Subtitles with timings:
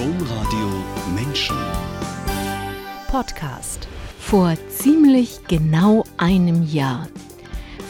[0.00, 0.82] Domradio
[1.14, 1.58] Menschen.
[3.08, 3.86] Podcast.
[4.18, 7.06] Vor ziemlich genau einem Jahr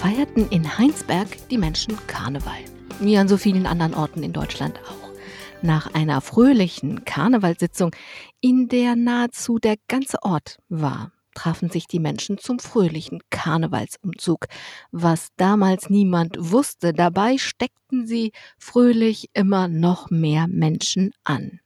[0.00, 2.59] feierten in Heinsberg die Menschen Karneval.
[2.98, 5.11] Wie an so vielen anderen Orten in Deutschland auch.
[5.62, 7.95] Nach einer fröhlichen Karnevalssitzung,
[8.40, 14.46] in der nahezu der ganze Ort war, trafen sich die Menschen zum fröhlichen Karnevalsumzug,
[14.90, 16.92] was damals niemand wusste.
[16.92, 21.61] Dabei steckten sie fröhlich immer noch mehr Menschen an.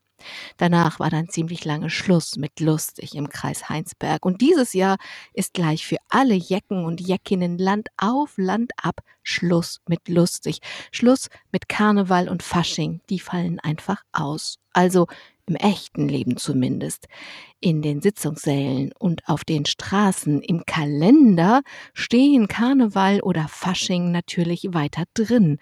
[0.56, 4.24] Danach war dann ziemlich lange Schluss mit lustig im Kreis Heinsberg.
[4.24, 4.97] Und dieses Jahr
[5.33, 10.59] ist gleich für alle Jecken und Jeckinnen Land auf, Land ab Schluss mit lustig.
[10.92, 13.00] Schluss mit Karneval und Fasching.
[13.09, 14.59] Die fallen einfach aus.
[14.73, 15.06] Also
[15.47, 17.06] im echten Leben zumindest.
[17.61, 25.05] In den Sitzungssälen und auf den Straßen im Kalender stehen Karneval oder Fasching natürlich weiter
[25.14, 25.59] drin.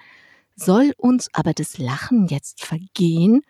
[0.55, 3.43] Soll uns aber das Lachen jetzt vergehen?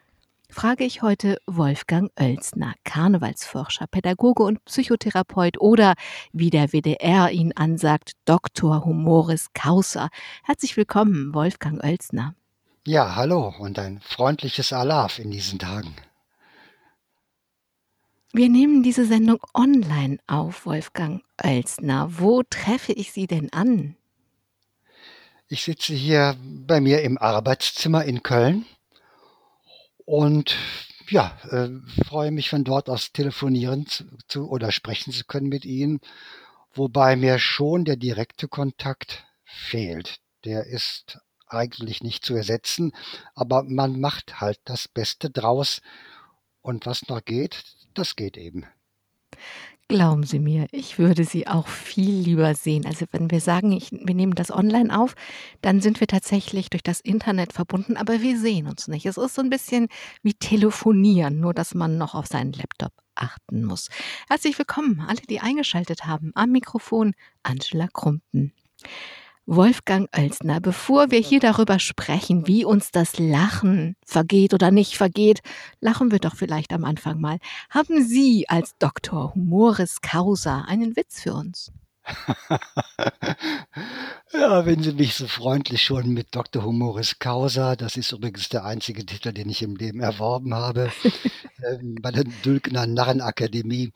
[0.52, 5.94] Frage ich heute Wolfgang Oelsner, Karnevalsforscher, Pädagoge und Psychotherapeut oder,
[6.32, 8.84] wie der WDR ihn ansagt, Dr.
[8.84, 10.10] Humoris Causa.
[10.44, 12.34] Herzlich willkommen, Wolfgang Oelsner.
[12.86, 15.96] Ja, hallo und ein freundliches Alarv in diesen Tagen.
[18.32, 22.08] Wir nehmen diese Sendung online auf, Wolfgang Oelsner.
[22.18, 23.96] Wo treffe ich Sie denn an?
[25.48, 28.64] Ich sitze hier bei mir im Arbeitszimmer in Köln
[30.12, 30.58] und
[31.08, 31.70] ja, äh,
[32.04, 36.00] freue mich von dort aus telefonieren zu, zu oder sprechen zu können mit Ihnen,
[36.74, 40.20] wobei mir schon der direkte Kontakt fehlt.
[40.44, 42.92] Der ist eigentlich nicht zu ersetzen,
[43.34, 45.80] aber man macht halt das Beste draus
[46.60, 48.66] und was noch geht, das geht eben.
[49.92, 52.86] Glauben Sie mir, ich würde Sie auch viel lieber sehen.
[52.86, 55.14] Also wenn wir sagen, ich, wir nehmen das online auf,
[55.60, 59.04] dann sind wir tatsächlich durch das Internet verbunden, aber wir sehen uns nicht.
[59.04, 59.88] Es ist so ein bisschen
[60.22, 63.90] wie telefonieren, nur dass man noch auf seinen Laptop achten muss.
[64.30, 66.32] Herzlich willkommen, alle, die eingeschaltet haben.
[66.34, 67.12] Am Mikrofon
[67.42, 68.54] Angela Krumpen.
[69.46, 75.40] Wolfgang Oelsner, bevor wir hier darüber sprechen, wie uns das Lachen vergeht oder nicht vergeht,
[75.80, 77.38] lachen wir doch vielleicht am Anfang mal.
[77.68, 81.72] Haben Sie als Doktor Humoris Causa einen Witz für uns?
[84.32, 86.64] ja, wenn Sie mich so freundlich schon mit Dr.
[86.64, 91.78] Humoris Causa, das ist übrigens der einzige Titel, den ich im Leben erworben habe, äh,
[92.00, 93.92] bei der Dülkner Narrenakademie,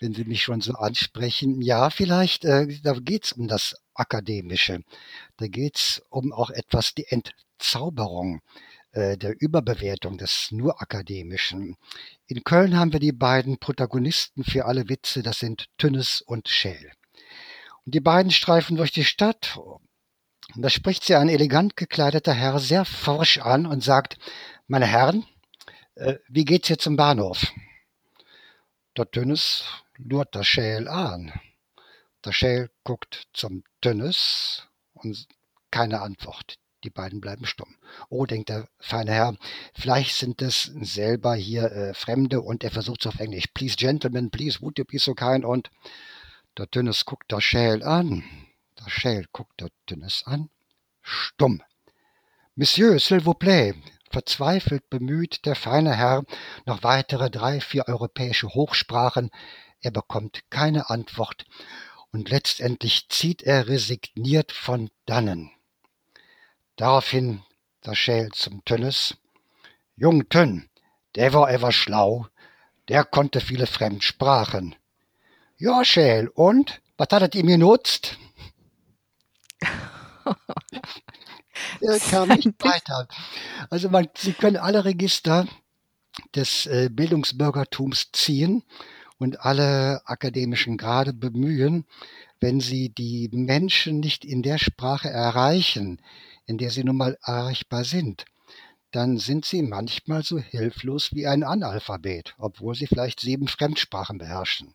[0.00, 1.60] wenn Sie mich schon so ansprechen.
[1.60, 4.80] Ja, vielleicht, äh, da geht es um das Akademische.
[5.36, 8.40] Da geht es um auch etwas die Entzauberung
[8.92, 11.76] äh, der Überbewertung des nur Akademischen.
[12.26, 16.90] In Köln haben wir die beiden Protagonisten für alle Witze, das sind Tünnes und Schäl.
[17.86, 19.56] Und die beiden streifen durch die Stadt.
[19.56, 24.18] Und da spricht sie ein elegant gekleideter Herr sehr forsch an und sagt,
[24.66, 25.26] meine Herren,
[25.94, 27.52] äh, wie geht's hier zum Bahnhof?
[28.96, 29.64] Der Tünnes
[29.96, 31.32] lurt der Schäl an.
[32.24, 35.26] Der Schäl guckt zum Tünnes und
[35.70, 36.56] keine Antwort.
[36.82, 37.76] Die beiden bleiben stumm.
[38.08, 39.36] Oh, denkt der feine Herr,
[39.74, 43.48] vielleicht sind es selber hier äh, Fremde und er versucht es auf Englisch.
[43.52, 45.44] Please, gentlemen, please, would you be so kind?
[45.44, 45.70] Und
[46.58, 48.24] der Dünnes guckt der Schäl an.
[48.78, 50.50] Der Schäl guckt der Dünnes an.
[51.02, 51.62] Stumm.
[52.54, 53.74] Monsieur, s'il vous plaît.
[54.10, 56.24] Verzweifelt bemüht der feine Herr
[56.66, 59.30] noch weitere drei, vier europäische Hochsprachen.
[59.80, 61.46] Er bekommt keine Antwort
[62.12, 65.52] und letztendlich zieht er resigniert von dannen.
[66.76, 67.42] Daraufhin
[67.84, 69.16] der Schäl zum Tönnes.
[69.96, 70.68] Jung Tönn,
[71.14, 72.26] der war ever schlau,
[72.88, 74.74] der konnte viele Fremdsprachen.
[75.60, 76.80] Ja, Schäl, und?
[76.96, 78.16] Was hat es ihm genutzt?
[81.82, 83.06] er kam nicht weiter.
[83.68, 85.46] Also man, Sie können alle Register
[86.34, 88.62] des äh, Bildungsbürgertums ziehen
[89.18, 91.84] und alle akademischen Grade bemühen,
[92.40, 96.00] wenn sie die Menschen nicht in der Sprache erreichen,
[96.46, 98.24] in der sie nun mal erreichbar sind,
[98.92, 104.74] dann sind sie manchmal so hilflos wie ein Analphabet, obwohl sie vielleicht sieben Fremdsprachen beherrschen.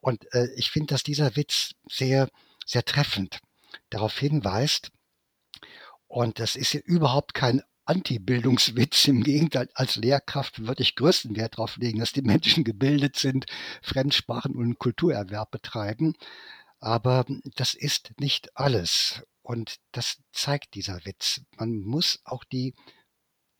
[0.00, 2.28] Und äh, ich finde, dass dieser Witz sehr,
[2.66, 3.40] sehr treffend
[3.90, 4.90] darauf hinweist,
[6.06, 9.06] und das ist ja überhaupt kein Anti-Bildungswitz.
[9.06, 13.46] Im Gegenteil, als Lehrkraft würde ich größten Wert darauf legen, dass die Menschen gebildet sind,
[13.80, 16.14] Fremdsprachen und Kulturerwerb betreiben.
[16.80, 19.22] Aber das ist nicht alles.
[19.42, 21.42] Und das zeigt dieser Witz.
[21.56, 22.74] Man muss auch die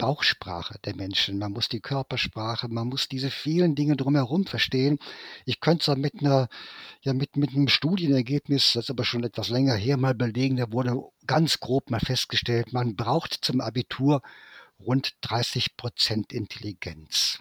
[0.01, 4.99] Bauchsprache der Menschen, man muss die Körpersprache, man muss diese vielen Dinge drumherum verstehen.
[5.45, 6.49] Ich könnte es mit einer,
[7.03, 10.73] ja, mit, mit einem Studienergebnis, das ist aber schon etwas länger her, mal belegen, da
[10.73, 14.23] wurde ganz grob mal festgestellt, man braucht zum Abitur
[14.79, 17.39] rund 30 Prozent Intelligenz.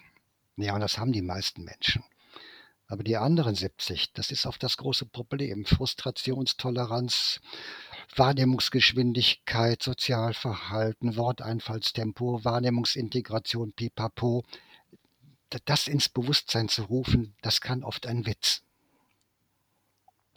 [0.57, 2.03] Ja, und das haben die meisten Menschen.
[2.87, 5.63] Aber die anderen 70, das ist oft das große Problem.
[5.63, 7.39] Frustrationstoleranz,
[8.15, 14.43] Wahrnehmungsgeschwindigkeit, Sozialverhalten, Worteinfallstempo, Wahrnehmungsintegration, pipapo.
[15.65, 18.63] Das ins Bewusstsein zu rufen, das kann oft ein Witz.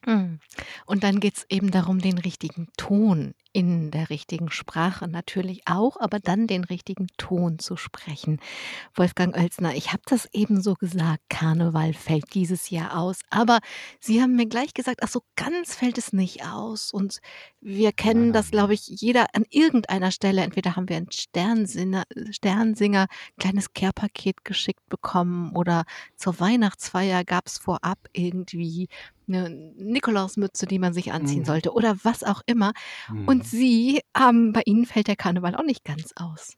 [0.06, 0.40] Mhm.
[0.86, 5.98] Und dann geht es eben darum, den richtigen Ton in der richtigen Sprache natürlich auch,
[6.00, 8.40] aber dann den richtigen Ton zu sprechen.
[8.94, 13.60] Wolfgang Oelsner, ich habe das eben so gesagt, Karneval fällt dieses Jahr aus, aber
[14.00, 16.92] Sie haben mir gleich gesagt, ach so ganz fällt es nicht aus.
[16.92, 17.18] Und
[17.60, 20.42] wir kennen das, glaube ich, jeder an irgendeiner Stelle.
[20.42, 23.06] Entweder haben wir ein Sternsinger, Sternsinger
[23.38, 25.84] kleines Care-Paket geschickt bekommen oder
[26.16, 28.88] zur Weihnachtsfeier gab es vorab irgendwie
[29.34, 31.46] eine Nikolausmütze, die man sich anziehen Mhm.
[31.46, 32.72] sollte oder was auch immer.
[33.26, 33.42] Und Mhm.
[33.44, 36.54] Sie haben bei Ihnen fällt der Karneval auch nicht ganz aus.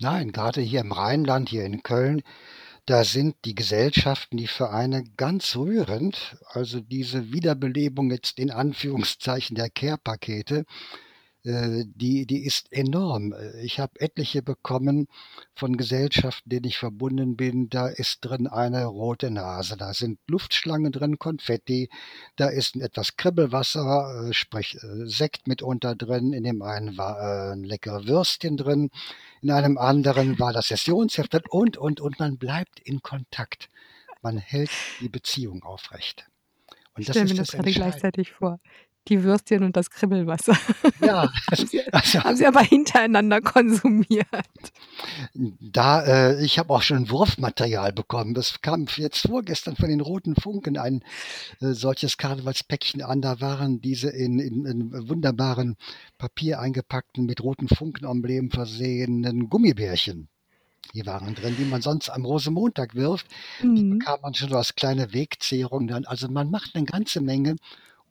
[0.00, 2.22] Nein, gerade hier im Rheinland, hier in Köln,
[2.86, 6.36] da sind die Gesellschaften, die Vereine ganz rührend.
[6.46, 10.64] Also diese Wiederbelebung jetzt in Anführungszeichen der Care-Pakete,
[11.44, 13.32] die, die ist enorm.
[13.32, 15.08] Äh, Ich habe etliche bekommen
[15.54, 17.68] von Gesellschaften, denen ich verbunden bin.
[17.68, 21.90] Da ist drin eine rote Nase, da sind Luftschlangen drin, Konfetti,
[22.36, 26.32] da ist etwas Kribbelwasser, äh, sprich äh, Sekt mitunter drin.
[26.32, 28.90] In dem einen war äh, ein leckere Würstchen drin,
[29.40, 33.68] in einem anderen war das Sessionsheft und, und, und man bleibt in Kontakt.
[34.22, 36.26] Man hält die Beziehung aufrecht.
[36.98, 38.60] Ich Und das stelle mir das gerade gleichzeitig vor.
[39.08, 40.56] Die Würstchen und das Kribbelwasser.
[41.04, 44.26] Ja, Haben Sie also haben Sie aber hintereinander konsumiert.
[45.34, 48.34] Da, äh, ich habe auch schon Wurfmaterial bekommen.
[48.34, 51.02] Das kam jetzt vorgestern von den Roten Funken ein
[51.60, 53.20] äh, solches Karnevalspäckchen an.
[53.22, 55.76] Da waren diese in, in, in wunderbaren
[56.18, 60.28] Papier eingepackten, mit roten Funkenemblemen versehenen Gummibärchen.
[60.94, 63.26] Die waren drin, die man sonst am Rosenmontag wirft.
[63.62, 63.98] Die Mhm.
[63.98, 66.04] bekam man schon so als kleine Wegzehrung dann.
[66.04, 67.56] Also man macht eine ganze Menge,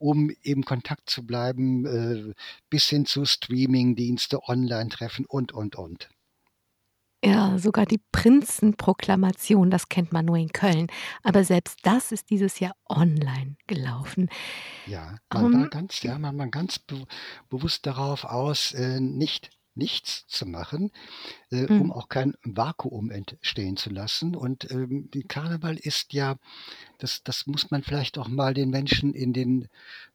[0.02, 2.34] um im Kontakt zu bleiben, äh,
[2.70, 6.10] bis hin zu Streamingdienste, Online-Treffen und, und, und.
[7.24, 10.88] Ja, sogar die Prinzenproklamation, das kennt man nur in Köln.
[11.22, 14.28] Aber selbst das ist dieses Jahr online gelaufen.
[14.86, 17.06] Ja, man war Ähm, ganz, ja, man war ganz be
[17.50, 20.92] bewusst darauf aus, äh, nicht nichts zu machen,
[21.52, 21.92] äh, um Mhm.
[21.92, 24.36] auch kein Vakuum entstehen zu lassen.
[24.36, 26.38] Und ähm, Karneval ist ja,
[27.00, 29.68] das, das muss man vielleicht auch mal den Menschen in den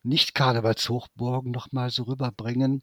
[0.02, 2.82] Nicht-Karnevalshochburgen noch mal so rüberbringen.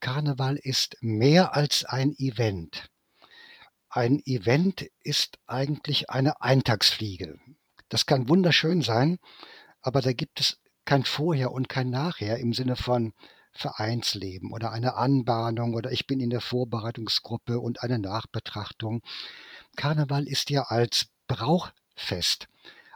[0.00, 2.88] Karneval ist mehr als ein Event.
[3.88, 7.38] Ein Event ist eigentlich eine Eintagsfliege.
[7.88, 9.18] Das kann wunderschön sein,
[9.82, 13.12] aber da gibt es kein Vorher und kein Nachher im Sinne von
[13.54, 19.02] Vereinsleben oder eine Anbahnung oder ich bin in der Vorbereitungsgruppe und eine Nachbetrachtung.
[19.76, 22.48] Karneval ist ja als Brauchfest,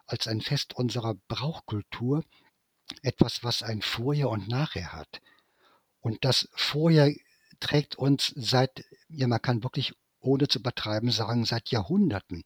[0.06, 2.24] als ein Fest unserer Brauchkultur
[3.02, 5.20] etwas, was ein Vorher und Nachher hat.
[6.00, 7.12] Und das Vorher
[7.60, 12.44] trägt uns seit, ja, man kann wirklich ohne zu übertreiben sagen, seit Jahrhunderten.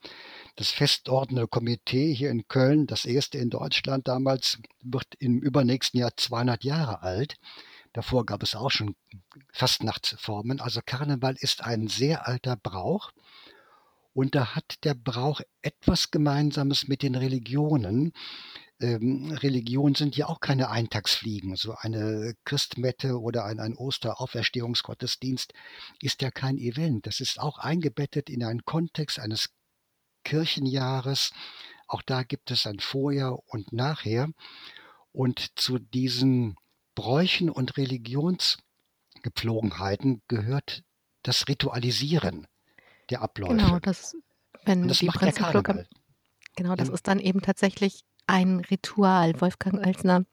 [0.56, 6.16] Das festordnende Komitee hier in Köln, das erste in Deutschland damals, wird im übernächsten Jahr
[6.16, 7.36] 200 Jahre alt.
[7.92, 8.96] Davor gab es auch schon
[9.52, 10.60] Fastnachtsformen.
[10.60, 13.12] Also Karneval ist ein sehr alter Brauch.
[14.14, 18.12] Und da hat der Brauch etwas Gemeinsames mit den Religionen.
[18.80, 21.56] Ähm, Religionen sind ja auch keine Eintagsfliegen.
[21.56, 25.52] So eine Christmette oder ein, ein Osterauferstehungsgottesdienst
[26.00, 27.06] ist ja kein Event.
[27.06, 29.50] Das ist auch eingebettet in einen Kontext eines
[30.24, 31.32] Kirchenjahres.
[31.86, 34.28] Auch da gibt es ein Vorher und Nachher.
[35.12, 36.56] Und zu diesen
[36.94, 40.84] Bräuchen und Religionsgepflogenheiten gehört
[41.22, 42.46] das Ritualisieren
[43.10, 43.18] der
[43.48, 43.80] Genau, Abläufe.
[43.80, 44.14] das
[44.64, 45.86] Und wenn das die macht der Karneval.
[46.56, 46.90] genau, das Ja.
[46.90, 49.40] ist dann eben tatsächlich ein Ritual.
[49.40, 50.24] Wolfgang Oelsner,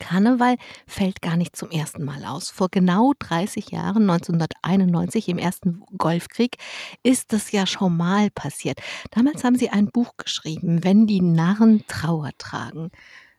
[0.00, 2.50] Karneval fällt gar nicht zum ersten Mal aus.
[2.50, 6.56] Vor genau 30 Jahren, 1991 im ersten Golfkrieg,
[7.02, 8.80] ist das ja schon mal passiert.
[9.12, 12.90] Damals haben Sie ein Buch geschrieben, „Wenn die Narren Trauer tragen“.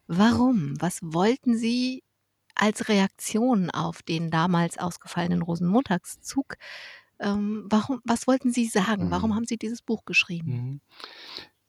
[0.08, 0.76] Warum?
[0.82, 2.04] Was wollten Sie
[2.56, 6.56] als Reaktion auf den damals ausgefallenen Rosenmontagszug
[7.20, 9.12] ähm, warum was wollten Sie sagen?
[9.12, 9.36] Warum Mhm.
[9.36, 10.62] haben Sie dieses Buch geschrieben?
[10.62, 10.82] Mhm.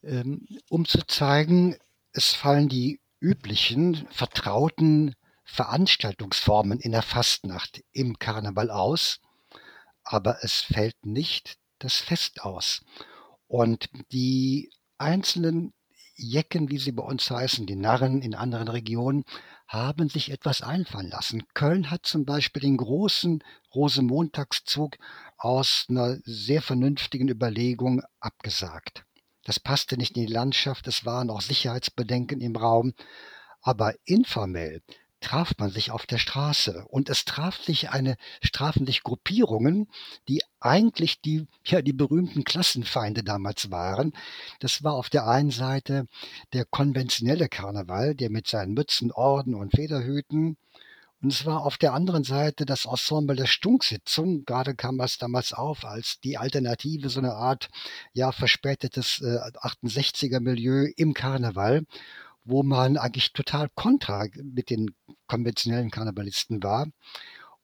[0.03, 1.77] Ähm, um zu zeigen,
[2.13, 5.15] es fallen die üblichen, vertrauten
[5.45, 9.21] Veranstaltungsformen in der Fastnacht im Karneval aus,
[10.05, 12.83] aber es fällt nicht das Fest aus.
[13.49, 15.73] Und die einzelnen
[16.17, 19.25] Jecken, wie sie bei uns heißen, die Narren in anderen Regionen,
[19.67, 21.45] haben sich etwas einfallen lassen.
[21.55, 23.43] Köln hat zum Beispiel den großen
[23.75, 24.97] Rosenmontagszug
[25.37, 29.05] aus einer sehr vernünftigen Überlegung abgesagt.
[29.45, 32.95] Das passte nicht in die Landschaft, es waren auch Sicherheitsbedenken im Raum,
[33.61, 34.83] aber informell
[35.25, 38.17] traf man sich auf der Straße und es traf sich eine,
[38.53, 39.89] trafen sich Gruppierungen,
[40.29, 44.13] die eigentlich die, ja, die berühmten Klassenfeinde damals waren.
[44.61, 46.07] Das war auf der einen Seite
[46.53, 50.57] der konventionelle Karneval, der mit seinen Mützen, Orden und Federhüten
[51.25, 54.45] und es war auf der anderen Seite das Ensemble der Stunksitzung.
[54.45, 57.71] Gerade kam das damals auf als die Alternative, so eine Art,
[58.13, 61.87] ja, verspätetes äh, 68er Milieu im Karneval,
[62.45, 64.95] wo man eigentlich total kontra mit den
[65.27, 66.87] konventionellen Karnevalisten war.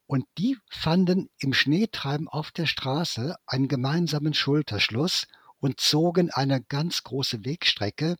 [0.07, 5.27] Und die fanden im Schneetreiben auf der Straße einen gemeinsamen Schulterschluss
[5.61, 8.17] und zogen eine ganz große Wegstrecke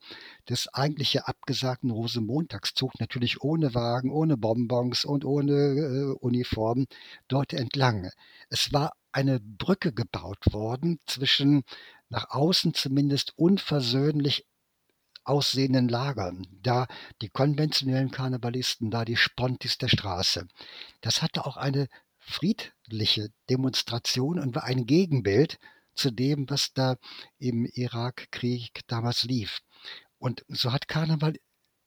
[0.47, 6.85] des eigentlich ja abgesagten Rosenmontagszug, natürlich ohne Wagen, ohne Bonbons und ohne äh, Uniform,
[7.27, 8.09] dort entlang.
[8.49, 11.63] Es war eine Brücke gebaut worden zwischen
[12.09, 14.45] nach außen zumindest unversöhnlich
[15.31, 16.87] aussehenden Lagern, da
[17.21, 20.45] die konventionellen Karnevalisten, da die Spontis der Straße.
[20.99, 21.87] Das hatte auch eine
[22.19, 25.57] friedliche Demonstration und war ein Gegenbild
[25.95, 26.97] zu dem, was da
[27.39, 29.61] im Irakkrieg damals lief.
[30.17, 31.35] Und so hat Karneval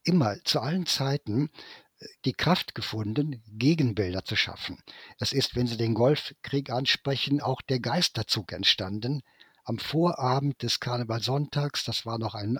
[0.05, 1.51] immer zu allen Zeiten
[1.99, 4.79] äh, die Kraft gefunden, Gegenbilder zu schaffen.
[5.19, 9.23] Es ist, wenn Sie den Golfkrieg ansprechen, auch der Geisterzug entstanden.
[9.65, 12.59] Am Vorabend des Karnevalsonntags, das war noch ein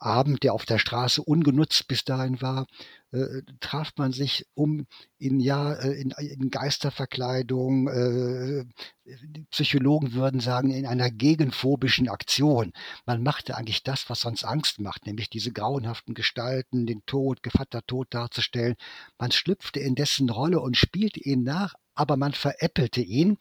[0.00, 2.66] Abend, der auf der Straße ungenutzt bis dahin war,
[3.12, 4.86] äh, traf man sich um
[5.18, 8.64] in ja äh, in, in Geisterverkleidung, äh,
[9.50, 12.72] Psychologen würden sagen, in einer gegenphobischen Aktion.
[13.06, 17.84] Man machte eigentlich das, was sonst Angst macht, nämlich diese grauenhaften Gestalten, den Tod, Gevatter
[17.86, 18.76] Tod darzustellen.
[19.18, 23.36] Man schlüpfte in dessen Rolle und spielte ihn nach, aber man veräppelte ihn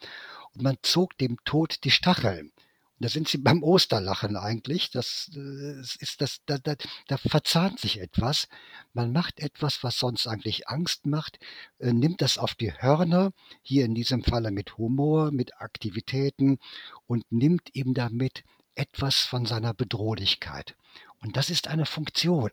[0.53, 2.51] und man zog dem Tod die Stacheln.
[2.99, 4.91] Da sind Sie beim Osterlachen eigentlich.
[4.91, 6.75] Das äh, ist das, da, da,
[7.07, 8.47] da verzahnt sich etwas.
[8.93, 11.39] Man macht etwas, was sonst eigentlich Angst macht,
[11.79, 16.59] äh, nimmt das auf die Hörner, hier in diesem Falle mit Humor, mit Aktivitäten
[17.07, 18.43] und nimmt ihm damit
[18.75, 20.75] etwas von seiner Bedrohlichkeit.
[21.21, 22.49] Und das ist eine Funktion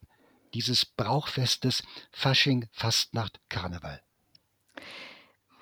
[0.55, 4.01] dieses Brauchfestes Fasching, Fastnacht, Karneval.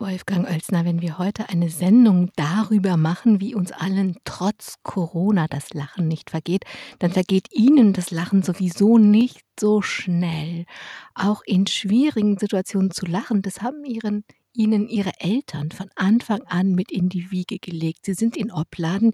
[0.04, 5.72] Wolfgang Oelsner, wenn wir heute eine Sendung darüber machen, wie uns allen trotz Corona das
[5.72, 6.64] Lachen nicht vergeht,
[6.98, 10.66] dann vergeht Ihnen das Lachen sowieso nicht so schnell.
[11.14, 16.72] Auch in schwierigen Situationen zu lachen, das haben Ihren, Ihnen Ihre Eltern von Anfang an
[16.72, 18.04] mit in die Wiege gelegt.
[18.04, 19.12] Sie sind in Opladen,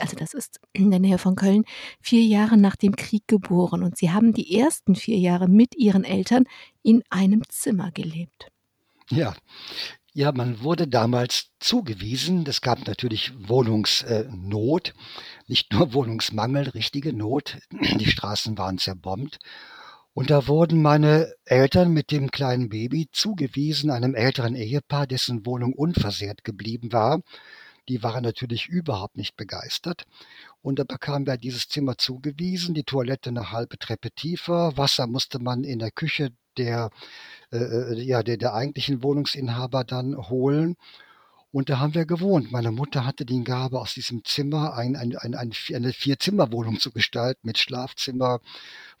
[0.00, 1.62] also das ist in der Nähe von Köln,
[2.00, 6.02] vier Jahre nach dem Krieg geboren und Sie haben die ersten vier Jahre mit Ihren
[6.02, 6.42] Eltern
[6.82, 8.48] in einem Zimmer gelebt.
[9.10, 9.36] Ja,
[10.14, 12.44] ja, man wurde damals zugewiesen.
[12.46, 14.94] Es gab natürlich Wohnungsnot,
[15.48, 17.58] nicht nur Wohnungsmangel, richtige Not.
[17.72, 19.40] Die Straßen waren zerbombt.
[20.12, 25.72] Und da wurden meine Eltern mit dem kleinen Baby zugewiesen einem älteren Ehepaar, dessen Wohnung
[25.72, 27.20] unversehrt geblieben war.
[27.88, 30.04] Die waren natürlich überhaupt nicht begeistert.
[30.62, 35.40] Und da bekamen wir dieses Zimmer zugewiesen, die Toilette eine halbe Treppe tiefer, Wasser musste
[35.40, 36.90] man in der Küche der,
[37.52, 40.76] äh, äh, ja, der, der eigentlichen Wohnungsinhaber dann holen.
[41.54, 42.50] Und da haben wir gewohnt.
[42.50, 46.90] Meine Mutter hatte die Gabe, aus diesem Zimmer ein, ein, ein, ein eine Vier-Zimmer-Wohnung zu
[46.90, 48.40] gestalten mit Schlafzimmer,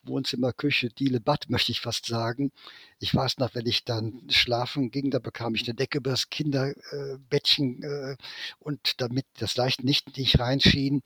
[0.04, 2.52] Wohnzimmer, Küche, Diele, Bad, möchte ich fast sagen.
[3.00, 6.30] Ich weiß noch, wenn ich dann schlafen ging, da bekam ich eine Decke über das
[6.30, 8.16] Kinderbettchen äh,
[8.60, 11.02] und damit das leicht nicht, nicht reinschien.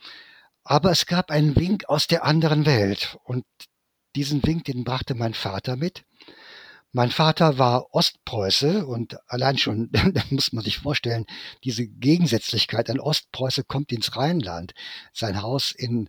[0.65, 3.47] Aber es gab einen Wink aus der anderen Welt und
[4.17, 6.03] diesen Wink, den brachte mein Vater mit.
[6.93, 11.27] Mein Vater war Ostpreuße und allein schon, da muss man sich vorstellen,
[11.65, 14.73] diese Gegensätzlichkeit, ein Ostpreuße kommt ins Rheinland,
[15.13, 16.09] sein Haus in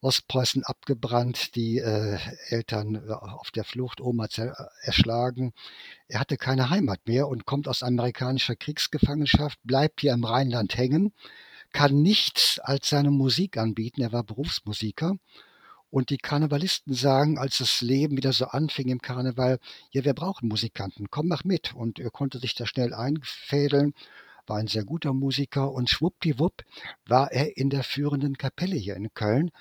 [0.00, 4.26] Ostpreußen abgebrannt, die äh, Eltern äh, auf der Flucht, Oma
[4.82, 5.52] erschlagen.
[6.08, 11.14] Er hatte keine Heimat mehr und kommt aus amerikanischer Kriegsgefangenschaft, bleibt hier im Rheinland hängen,
[11.72, 14.02] kann nichts als seine Musik anbieten.
[14.02, 15.16] Er war Berufsmusiker
[15.94, 19.60] und die Karnevalisten sagen, als das Leben wieder so anfing im Karneval,
[19.92, 21.72] ja, wir brauchen Musikanten, komm, mach mit.
[21.72, 23.94] Und er konnte sich da schnell einfädeln,
[24.48, 26.64] war ein sehr guter Musiker und schwuppdiwupp
[27.06, 29.52] war er in der führenden Kapelle hier in Köln.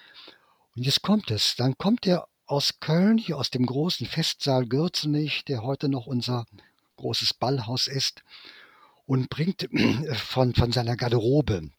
[0.75, 5.45] Und jetzt kommt es, dann kommt er aus Köln, hier aus dem großen Festsaal Gürzenich,
[5.45, 6.47] der heute noch unser
[6.95, 8.23] großes Ballhaus ist,
[9.05, 9.69] und bringt
[10.13, 11.69] von, von seiner Garderobe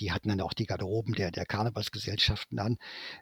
[0.00, 2.78] die hatten dann auch die Garderoben der, der Karnevalsgesellschaften an,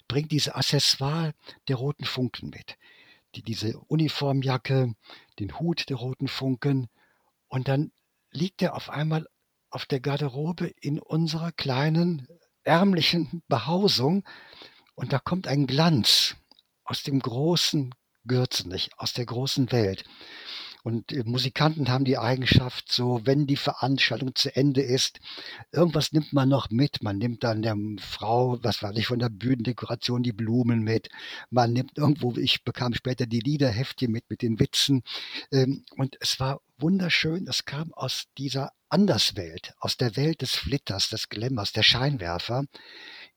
[0.09, 1.33] bringt diese Accessoire
[1.69, 2.77] der roten Funken mit.
[3.35, 4.95] Die, diese Uniformjacke,
[5.39, 6.89] den Hut der roten Funken
[7.49, 7.93] und dann
[8.31, 9.27] liegt er auf einmal
[9.71, 12.29] auf der Garderobe in unserer kleinen
[12.63, 14.25] ärmlichen Behausung
[14.95, 16.37] und da kommt ein Glanz
[16.85, 17.95] aus dem großen
[18.27, 20.05] Gürzenich, aus der großen Welt.
[20.83, 25.21] Und äh, Musikanten haben die Eigenschaft, so wenn die Veranstaltung zu Ende ist,
[25.71, 27.03] irgendwas nimmt man noch mit.
[27.03, 31.09] Man nimmt dann der Frau, was weiß ich, von der Bühnendekoration die Blumen mit.
[31.51, 35.03] Man nimmt irgendwo, ich bekam später die Liederheftchen mit, mit den Witzen.
[35.53, 37.47] Ähm, und es war wunderschön.
[37.47, 42.65] Es kam aus dieser Anderswelt, aus der Welt des Flitters, des Glammers, der Scheinwerfer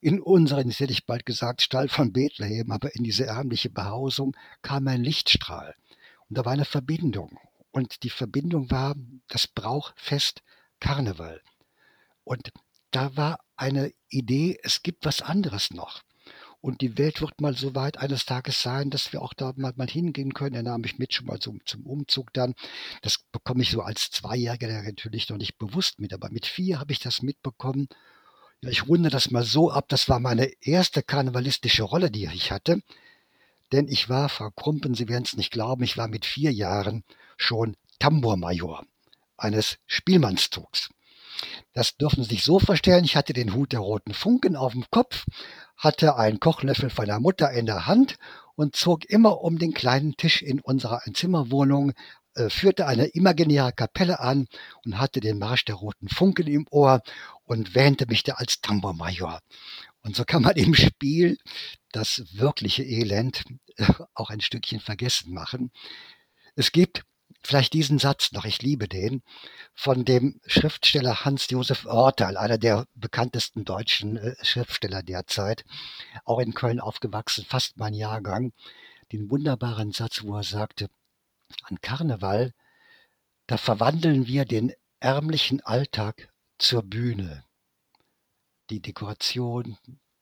[0.00, 4.36] in unseren, jetzt hätte ich bald gesagt, Stall von Bethlehem, aber in diese ärmliche Behausung
[4.62, 5.74] kam ein Lichtstrahl.
[6.28, 7.38] Und da war eine Verbindung.
[7.70, 8.94] Und die Verbindung war
[9.28, 10.42] das Brauchfest
[10.80, 11.40] Karneval.
[12.24, 12.52] Und
[12.90, 16.02] da war eine Idee, es gibt was anderes noch.
[16.60, 19.72] Und die Welt wird mal so weit eines Tages sein, dass wir auch da mal,
[19.76, 20.56] mal hingehen können.
[20.56, 22.54] Er nahm mich mit schon mal zum, zum Umzug dann.
[23.02, 26.12] Das bekomme ich so als Zweijähriger natürlich noch nicht bewusst mit.
[26.12, 27.88] Aber mit vier habe ich das mitbekommen.
[28.62, 29.86] Ja, ich runde das mal so ab.
[29.88, 32.80] Das war meine erste karnevalistische Rolle, die ich hatte.
[33.72, 37.04] Denn ich war, Frau Krumpen, Sie werden es nicht glauben, ich war mit vier Jahren
[37.36, 38.84] schon Tambourmajor
[39.36, 40.90] eines Spielmannszugs.
[41.72, 44.84] Das dürfen Sie sich so vorstellen, ich hatte den Hut der roten Funken auf dem
[44.90, 45.24] Kopf,
[45.76, 48.16] hatte einen Kochlöffel von der Mutter in der Hand
[48.54, 51.92] und zog immer um den kleinen Tisch in unserer Einzimmerwohnung,
[52.34, 54.46] äh, führte eine imaginäre Kapelle an
[54.84, 57.02] und hatte den Marsch der roten Funken im Ohr
[57.44, 59.40] und wähnte mich da als Tambourmajor.
[60.06, 61.36] Und so kann man im Spiel
[61.90, 63.42] das wirkliche Elend
[63.76, 65.72] äh, auch ein Stückchen vergessen machen.
[66.54, 67.02] Es gibt
[67.42, 69.22] vielleicht diesen Satz noch, ich liebe den,
[69.74, 75.64] von dem Schriftsteller Hans-Josef Oertel, einer der bekanntesten deutschen äh, Schriftsteller derzeit,
[76.24, 78.52] auch in Köln aufgewachsen, fast mein Jahrgang,
[79.10, 80.88] den wunderbaren Satz, wo er sagte,
[81.64, 82.52] an Karneval,
[83.48, 87.45] da verwandeln wir den ärmlichen Alltag zur Bühne
[88.70, 89.76] die Dekoration,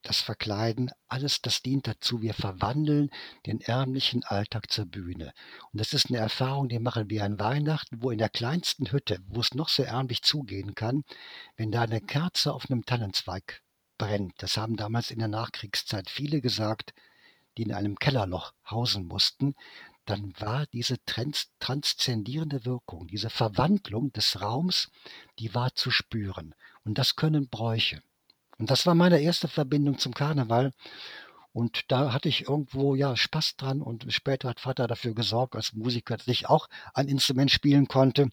[0.04, 2.20] das Verkleiden, alles das dient dazu.
[2.20, 3.10] Wir verwandeln
[3.46, 5.32] den ärmlichen Alltag zur Bühne.
[5.72, 9.18] Und das ist eine Erfahrung, die machen wir an Weihnachten, wo in der kleinsten Hütte,
[9.26, 11.04] wo es noch so ärmlich zugehen kann,
[11.56, 13.62] wenn da eine Kerze auf einem Tannenzweig
[13.96, 14.34] brennt.
[14.38, 16.92] Das haben damals in der Nachkriegszeit viele gesagt,
[17.56, 19.54] die in einem Kellerloch hausen mussten.
[20.04, 24.90] Dann war diese trans transzendierende Wirkung, diese Verwandlung des Raums,
[25.38, 26.54] die war zu spüren.
[26.84, 28.02] Und das können Bräuche.
[28.58, 30.72] Und das war meine erste Verbindung zum Karneval.
[31.52, 35.72] Und da hatte ich irgendwo ja Spaß dran und später hat Vater dafür gesorgt als
[35.72, 38.30] Musiker, dass ich auch ein Instrument spielen konnte.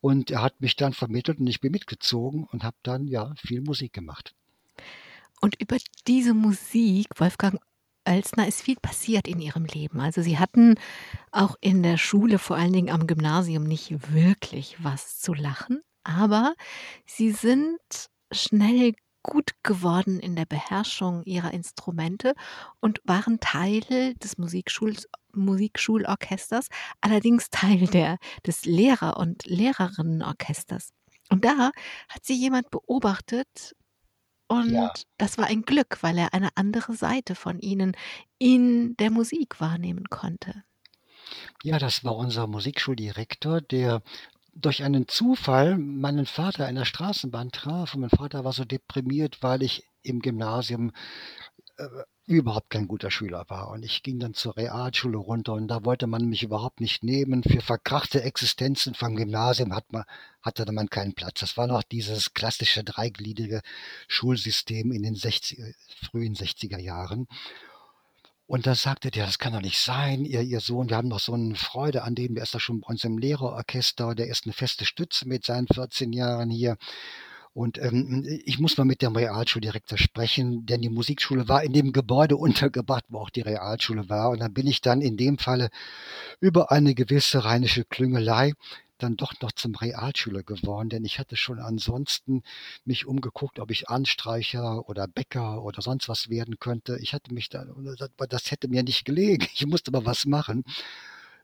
[0.00, 3.60] Und er hat mich dann vermittelt und ich bin mitgezogen und habe dann ja viel
[3.60, 4.34] Musik gemacht.
[5.40, 7.60] Und über diese Musik, Wolfgang
[8.06, 9.98] Oelsner, ist viel passiert in Ihrem Leben.
[9.98, 10.76] Also Sie hatten
[11.32, 16.54] auch in der Schule, vor allen Dingen am Gymnasium, nicht wirklich was zu lachen, aber
[17.04, 17.80] Sie sind
[18.30, 22.34] schnell gut geworden in der Beherrschung ihrer Instrumente
[22.80, 26.68] und waren Teil des Musikschuls Musikschulorchesters,
[27.00, 30.90] allerdings Teil der des Lehrer und Lehrerinnenorchesters.
[31.30, 31.70] Und da
[32.08, 33.74] hat sie jemand beobachtet
[34.48, 34.94] und Ja.
[35.18, 37.92] das war ein Glück, weil er eine andere Seite von ihnen
[38.38, 40.64] in der Musik wahrnehmen konnte.
[41.62, 44.02] Ja, das war unser Musikschuldirektor, der
[44.60, 49.42] durch einen Zufall meinen Vater in der Straßenbahn traf und mein Vater war so deprimiert,
[49.42, 50.92] weil ich im Gymnasium
[51.76, 51.86] äh,
[52.26, 53.70] überhaupt kein guter Schüler war.
[53.70, 57.42] Und ich ging dann zur Realschule runter und da wollte man mich überhaupt nicht nehmen.
[57.42, 60.04] Für verkrachte Existenzen vom Gymnasium hat man,
[60.40, 61.40] hatte man keinen Platz.
[61.40, 63.62] Das war noch dieses klassische dreigliedrige
[64.06, 65.74] Schulsystem in den 60,
[66.08, 67.26] frühen 60er Jahren.
[68.50, 71.20] Und da sagte der, das kann doch nicht sein, ihr, ihr Sohn, wir haben doch
[71.20, 74.44] so eine Freude an dem, der ist doch schon bei uns im Lehrerorchester, der ist
[74.44, 76.76] eine feste Stütze mit seinen 14 Jahren hier.
[77.52, 81.92] Und ähm, ich muss mal mit dem Realschuldirektor sprechen, denn die Musikschule war in dem
[81.92, 84.30] Gebäude untergebracht, wo auch die Realschule war.
[84.30, 85.70] Und dann bin ich dann in dem Falle
[86.40, 88.54] über eine gewisse rheinische Klüngelei
[89.02, 92.42] dann doch noch zum Realschüler geworden, denn ich hatte schon ansonsten
[92.84, 96.98] mich umgeguckt, ob ich Anstreicher oder Bäcker oder sonst was werden könnte.
[97.00, 97.64] Ich hatte mich da,
[98.28, 99.46] das hätte mir nicht gelegen.
[99.54, 100.64] Ich musste aber was machen.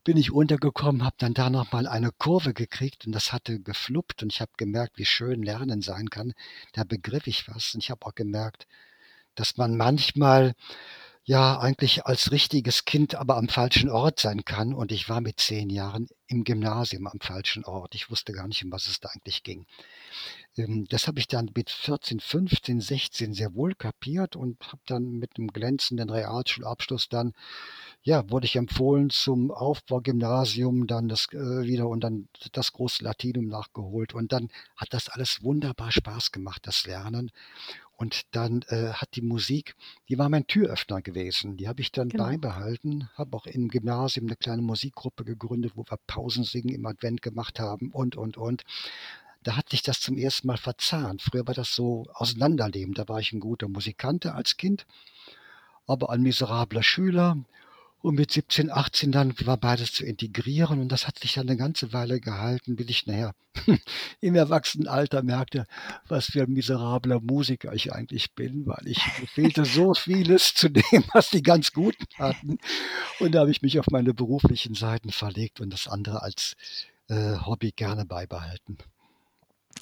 [0.05, 4.23] Bin ich untergekommen, habe dann da noch mal eine Kurve gekriegt und das hatte gefluppt
[4.23, 6.33] und ich habe gemerkt, wie schön Lernen sein kann.
[6.75, 8.67] Da begriff ich was und ich habe auch gemerkt,
[9.35, 10.55] dass man manchmal
[11.25, 14.73] ja eigentlich als richtiges Kind aber am falschen Ort sein kann.
[14.73, 17.95] Und ich war mit zehn Jahren im Gymnasium am falschen Ort.
[17.95, 19.67] Ich wusste gar nicht, um was es da eigentlich ging.
[20.57, 25.19] Ähm, das habe ich dann mit 14, 15, 16 sehr wohl kapiert und habe dann
[25.19, 27.33] mit einem glänzenden Realschulabschluss dann,
[28.07, 33.49] ja, wurde ich empfohlen zum Aufbaugymnasium, dann das äh, wieder und dann das große Latinum
[33.49, 34.15] nachgeholt.
[34.15, 37.33] Und dann hat das alles wunderbar Spaß gemacht, das Lernen.
[37.97, 39.75] Und dann äh, hat die Musik,
[40.09, 41.57] die war mein Türöffner gewesen.
[41.57, 42.27] Die habe ich dann Genau.
[42.27, 47.59] beibehalten, habe auch im Gymnasium eine kleine Musikgruppe gegründet, wo wir Pausensingen im Advent gemacht
[47.59, 48.63] haben und, und, und.
[49.43, 51.23] Da hat sich das zum ersten Mal verzahnt.
[51.23, 52.95] Früher war das so auseinanderleben.
[52.95, 54.87] Da war ich ein guter Musikant als Kind,
[55.89, 57.37] aber ein miserabler Schüler.
[58.07, 61.57] Und mit 17, 18 dann war beides zu integrieren und das hat sich dann eine
[61.57, 63.35] ganze Weile gehalten, bis ich nachher
[64.21, 65.67] im Erwachsenenalter merkte,
[66.07, 69.03] was für ein miserabler Musiker ich eigentlich bin, weil ich
[69.35, 72.59] fehlte so vieles zu dem, was die ganz Guten hatten.
[73.19, 76.55] Und da habe ich mich auf meine beruflichen Seiten verlegt und das andere als
[77.09, 78.79] äh, Hobby gerne beibehalten.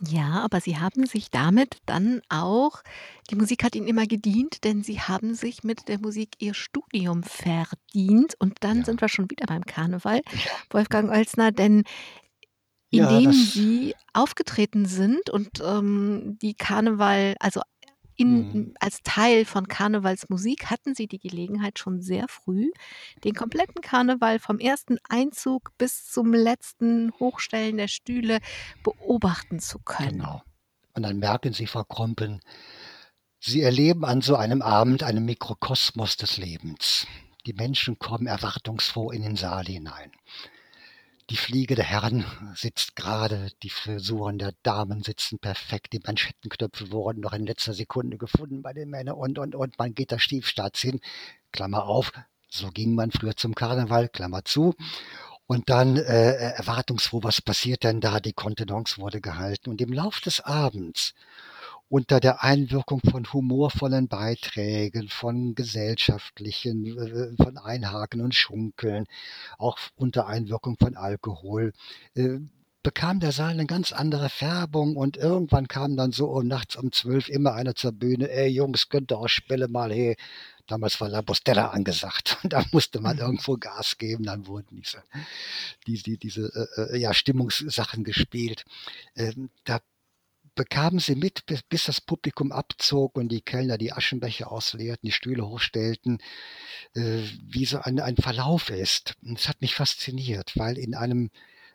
[0.02, 2.82] Ja, aber Sie haben sich damit dann auch
[3.30, 7.22] die Musik hat Ihnen immer gedient, denn Sie haben sich mit der Musik Ihr Studium
[7.22, 8.34] verdient.
[8.40, 10.20] Und dann Ja, sind wir schon wieder beim Karneval,
[10.70, 11.84] Wolfgang Oelsner, denn
[12.90, 17.60] ja, indem das, Sie aufgetreten sind und, ähm, die Karneval also
[18.16, 22.70] in als Teil von Karnevalsmusik hatten Sie die Gelegenheit, schon sehr früh
[23.24, 28.38] den kompletten Karneval vom ersten Einzug bis zum letzten Hochstellen der Stühle
[28.82, 30.18] beobachten zu können.
[30.18, 30.42] genau.
[30.94, 32.40] Und dann merken Sie, Frau Krompen,
[33.40, 37.06] Sie erleben an so einem Abend einen Mikrokosmos des Lebens.
[37.46, 40.12] Die Menschen kommen erwartungsfroh in den Saal hinein.
[41.30, 47.20] Die Fliege der Herren sitzt gerade, die Frisuren der Damen sitzen perfekt, die Manschettenknöpfe wurden
[47.20, 50.80] noch in letzter Sekunde gefunden bei den Männern und, und, und, man geht da stiefstaats
[50.80, 51.00] hin,
[51.50, 52.12] Klammer auf,
[52.50, 54.74] so ging man früher zum Karneval, Klammer zu.
[55.46, 58.20] Und dann äh, erwartungsfroh, was passiert denn da?
[58.20, 59.70] Die Kontenance wurde gehalten.
[59.70, 61.14] Und im Lauf des Abends
[61.88, 69.06] unter der Einwirkung von humorvollen Beiträgen, von gesellschaftlichen, äh, von Einhaken und Schunkeln,
[69.58, 71.72] auch unter Einwirkung von Alkohol,
[72.14, 72.38] äh,
[72.82, 76.92] bekam der Saal eine ganz andere Färbung und irgendwann kam dann so um nachts um
[76.92, 80.16] zwölf immer einer zur Bühne, ey Jungs, könnt ihr auch Spelle mal, hey,
[80.66, 83.22] damals war La Bostella angesagt und da musste man Mhm.
[83.22, 85.02] irgendwo Gas geben, dann wurden diese,
[85.86, 88.64] die, die, diese äh, äh, ja, Stimmungssachen gespielt.
[89.16, 89.80] Ähm, da
[90.54, 95.12] bekamen sie mit, bis, bis das Publikum abzog und die Kellner die Aschenbecher ausleerten, die
[95.12, 96.18] Stühle hochstellten,
[96.94, 99.16] äh, wie so ein, ein Verlauf ist.
[99.22, 101.30] Und es hat mich fasziniert, weil in einem,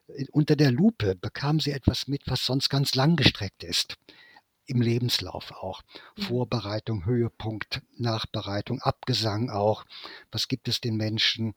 [0.07, 3.95] in, unter der Lupe bekamen sie etwas mit, was sonst ganz langgestreckt ist.
[4.65, 5.81] Im Lebenslauf auch.
[6.15, 6.21] Mhm.
[6.21, 9.85] Vorbereitung, Höhepunkt, Nachbereitung, Abgesang auch.
[10.31, 11.55] Was gibt es den Menschen?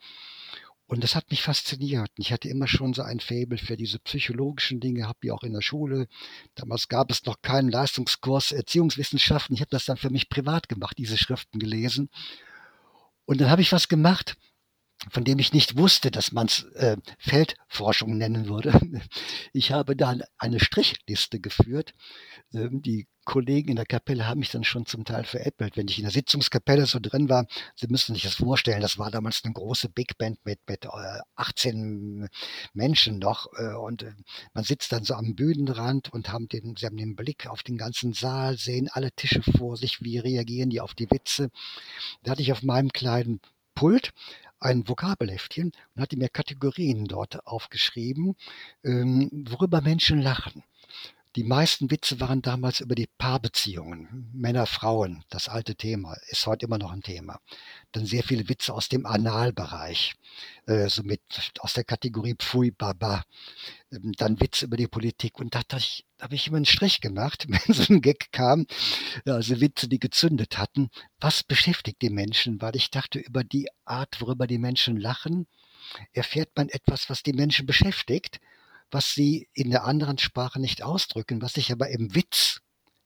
[0.92, 2.10] Und das hat mich fasziniert.
[2.18, 5.54] Ich hatte immer schon so ein Faible für diese psychologischen Dinge, habe die auch in
[5.54, 6.06] der Schule.
[6.54, 9.54] Damals gab es noch keinen Leistungskurs Erziehungswissenschaften.
[9.54, 12.10] Ich habe das dann für mich privat gemacht, diese Schriften gelesen.
[13.24, 14.36] Und dann habe ich was gemacht,
[15.10, 18.72] von dem ich nicht wusste, dass man es äh, Feldforschung nennen würde.
[19.52, 21.92] Ich habe dann eine Strichliste geführt.
[22.54, 25.98] Ähm, die Kollegen in der Kapelle haben mich dann schon zum Teil veräppelt, wenn ich
[25.98, 27.46] in der Sitzungskapelle so drin war.
[27.76, 31.20] Sie müssen sich das vorstellen, das war damals eine große Big Band mit, mit äh,
[31.36, 32.28] 18
[32.72, 33.46] Menschen noch.
[33.56, 34.12] Äh, und äh,
[34.54, 37.76] man sitzt dann so am Bühnenrand und haben den, sie haben den Blick auf den
[37.76, 41.50] ganzen Saal, sehen alle Tische vor sich, wie reagieren die auf die Witze.
[42.22, 43.40] Da hatte ich auf meinem kleinen
[43.74, 44.12] Pult
[44.62, 48.36] ein Vokabelheftchen und hatte mir Kategorien dort aufgeschrieben,
[48.84, 50.62] ähm, worüber Menschen lachen.
[51.34, 56.66] Die meisten Witze waren damals über die Paarbeziehungen, Männer, Frauen, das alte Thema, ist heute
[56.66, 57.40] immer noch ein Thema.
[57.92, 60.14] Dann sehr viele Witze aus dem Analbereich,
[60.66, 61.22] äh, so mit
[61.60, 63.24] aus der Kategorie Pfui Baba.
[63.90, 65.62] Ähm, Dann Witze über die Politik und da
[66.20, 68.66] habe ich immer einen Strich gemacht, wenn so ein Gag kam,
[69.24, 70.90] also Witze, die gezündet hatten.
[71.18, 72.60] Was beschäftigt die Menschen?
[72.60, 75.46] Weil ich dachte, über die Art, worüber die Menschen lachen,
[76.12, 78.38] erfährt man etwas, was die Menschen beschäftigt,
[78.92, 82.60] was sie in der anderen Sprache nicht ausdrücken, was sich aber im Witz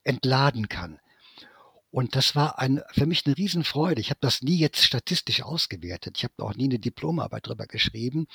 [0.04, 0.98] entladen kann.
[1.90, 4.00] Und das war ein, für mich eine Riesenfreude.
[4.00, 6.18] Ich habe das nie jetzt statistisch ausgewertet.
[6.18, 8.26] Ich habe auch nie eine Diplomarbeit darüber geschrieben.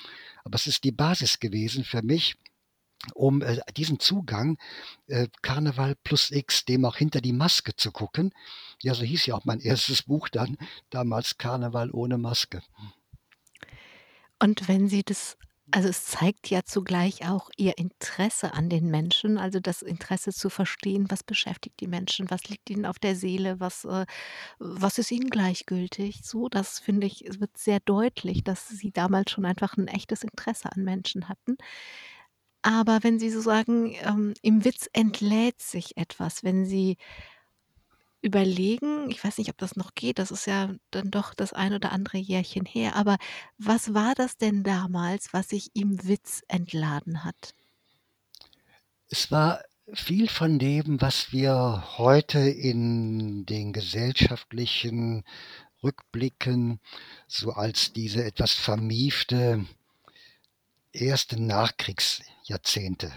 [0.44, 2.38] Aber es ist die Basis gewesen für mich,
[3.14, 4.58] um äh, diesen Zugang
[5.08, 8.34] äh, Karneval plus X, dem auch hinter die Maske zu gucken.
[8.82, 10.58] Ja, so hieß ja auch mein erstes Buch dann,
[10.90, 12.64] damals Karneval ohne Maske.
[14.40, 15.38] Und wenn Sie das
[15.74, 20.50] Also, es zeigt ja zugleich auch Ihr Interesse an den Menschen, also das Interesse zu
[20.50, 24.06] verstehen, was beschäftigt die Menschen, was liegt ihnen auf der Seele, was, äh
[24.60, 26.22] was ist ihnen gleichgültig?
[26.24, 30.24] So, das finde ich, es wird sehr deutlich, dass Sie damals schon einfach 'n echtes
[30.24, 31.58] Interesse an Menschen hatten.
[32.66, 36.98] Aber wenn Sie so sagen, ähm, im Witz entlädt sich etwas, wenn Sie
[38.22, 41.74] überlegen ich weiß nicht, ob das noch geht, das ist ja dann doch das ein
[41.74, 43.18] oder andere Jährchen her, aber
[43.58, 47.54] was war das denn damals, was sich im Witz entladen hat?
[49.10, 49.62] Es war
[49.94, 55.24] viel von dem, was wir heute in den gesellschaftlichen
[55.84, 56.80] Rückblicken
[57.28, 59.66] so als diese etwas vermiefte
[60.94, 63.12] erste Nachkriegsjahrzehnte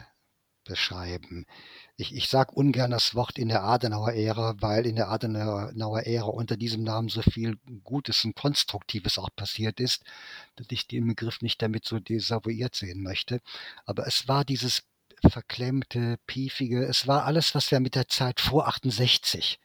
[0.64, 1.46] beschreiben.
[1.96, 6.83] Ich ich sage ungern das Wort in der Adenauer-Ära, weil in der Adenauer-Ära unter diesem
[6.83, 10.02] Namen so viel Gutes und Konstruktives auch passiert ist,
[10.57, 13.40] dass ich den Begriff nicht damit so desavouiert sehen möchte.
[13.87, 14.83] Aber es war dieses
[15.28, 19.61] verklemmte, piefige, es war alles, was wir mit der Zeit vor 68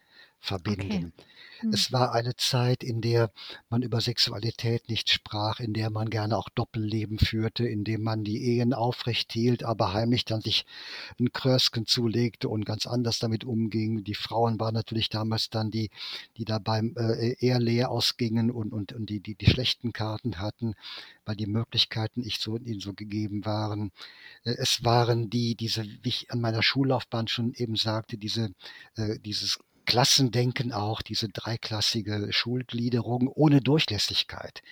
[0.48, 1.12] Okay.
[1.60, 1.68] Verbinden.
[1.68, 1.74] Mhm.
[1.74, 3.30] Es war eine Zeit, in der
[3.68, 8.24] man über Sexualität nicht sprach, in der man gerne auch Doppelleben führte, in dem man
[8.24, 10.64] die Ehen aufrecht hielt, aber heimlich dann sich
[11.18, 14.04] 'n Krösken zulegte und ganz anders damit umging.
[14.04, 15.90] Die Frauen waren natürlich damals dann die,
[16.36, 20.38] die da beim äh, eher leer ausgingen und und und die die die schlechten Karten
[20.38, 20.74] hatten,
[21.24, 23.92] weil die Möglichkeiten nicht so ihnen so gegeben waren.
[24.44, 28.52] Äh, es waren die diese, wie ich an meiner Schullaufbahn schon eben sagte, diese
[28.96, 29.58] äh, dieses
[29.90, 34.62] Klassendenken auch, diese dreiklassige Schulgliederung ohne Durchlässigkeit.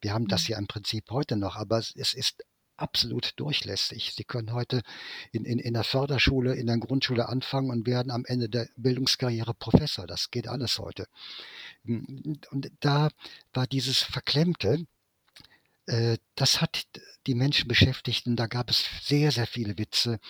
[0.00, 0.52] Wir haben das Mhm.
[0.52, 2.44] ja im Prinzip heute noch, aber es ist
[2.76, 4.12] absolut durchlässig.
[4.14, 4.82] Sie können heute
[5.32, 9.54] in in in der Förderschule, in der Grundschule anfangen und werden am Ende der Bildungskarriere
[9.54, 10.06] Professor.
[10.06, 11.06] Das geht alles heute.
[11.84, 13.08] Hm, und da
[13.52, 14.86] war dieses Verklemmte,
[15.86, 16.86] äh, das hat
[17.26, 20.20] die Menschen beschäftigt und da gab es sehr, sehr viele Witze.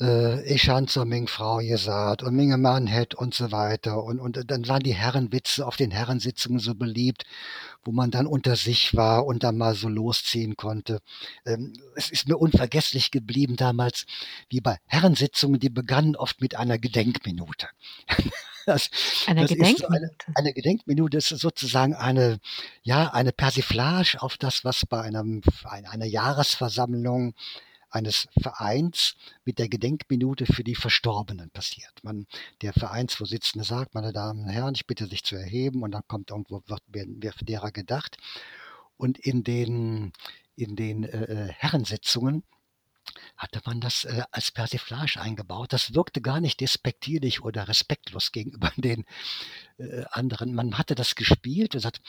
[0.00, 4.02] Äh, ich han zu Ming Frau gesagt und Minge Mann hätt und so weiter.
[4.02, 7.24] Und und dann waren die Herrenwitze auf den Herrensitzungen so beliebt,
[7.84, 11.00] wo man dann unter sich war und dann mal so losziehen konnte.
[11.46, 14.06] Ähm, es ist mir unvergesslich geblieben damals,
[14.48, 17.68] wie bei Herrensitzungen, die begannen oft mit einer Gedenkminute.
[18.64, 18.90] Das
[19.26, 20.26] Einer das ist so eine Gedenkminute?
[20.36, 22.38] eine Gedenkminute ist sozusagen eine
[22.82, 27.34] ja, eine Persiflage auf das, was bei einem ein einer Jahresversammlung
[27.92, 31.92] eines Vereins mit der Gedenkminute für die Verstorbenen passiert.
[32.02, 32.26] Man
[32.62, 36.30] der Vereinsvorsitzende sagt: „Meine Damen und Herren, ich bitte sich zu erheben“, und dann kommt
[36.30, 38.16] irgendwo wird wird derer gedacht.
[38.96, 40.12] Und in den
[40.56, 42.42] in den, äh, äh, Herrensitzungen
[43.36, 45.72] hatte man das, äh, als Persiflage eingebaut.
[45.72, 49.04] Das wirkte gar nicht despektierlich oder respektlos gegenüber den,
[49.78, 50.54] äh, anderen.
[50.54, 52.00] Man hatte das gespielt und sagt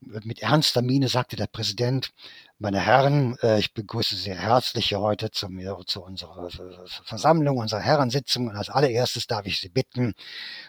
[0.00, 2.12] mit ernster Miene sagte der Präsident:
[2.58, 7.58] „Meine Herren, äh, ich begrüße Sie herzlich heute zu mir zu unserer Ver Ver Versammlung,
[7.58, 8.48] unserer Herrensitzung.
[8.48, 10.14] Und als Allererstes darf ich Sie bitten,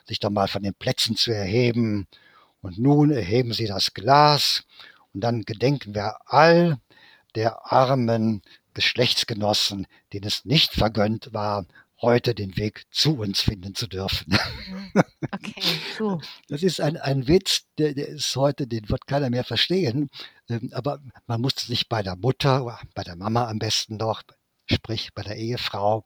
[0.06, 2.08] sich doch mal von den Plätzen zu erheben.
[2.62, 4.64] Und nun erheben Sie das Glas
[5.14, 6.80] und dann gedenken wir all
[7.36, 8.42] der armen
[8.74, 11.66] Geschlechtsgenossen, denen es nicht vergönnt war,
[12.02, 14.94] heute den Weg zu uns finden zu dürfen.“ Mhm.
[15.34, 16.22] Okay, so.
[16.50, 20.10] Das ist ein ein Witz, der der ist heute den wird keiner mehr verstehen.
[20.50, 24.24] Ähm, aber man musste sich bei der Mutter, bei der Mama am besten noch,
[24.72, 26.06] sprich bei der Ehefrau,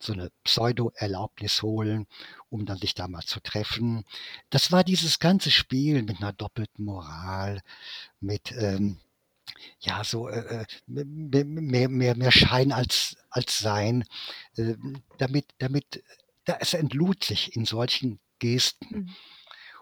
[0.00, 2.06] so 'ne Pseudo-Erlaubnis holen,
[2.50, 4.04] um dann sich da mal zu treffen.
[4.50, 7.60] Das war dieses ganze Spiel mit 'ner doppelten Moral,
[8.20, 9.00] mit, ähm,
[9.80, 14.04] ja, so, äh, äh, mehr mehr mehr Schein als als Sein,
[14.56, 16.02] ähm, damit damit
[16.44, 18.86] da es entlud sich in solchen Gesten.
[18.90, 19.10] Mhm.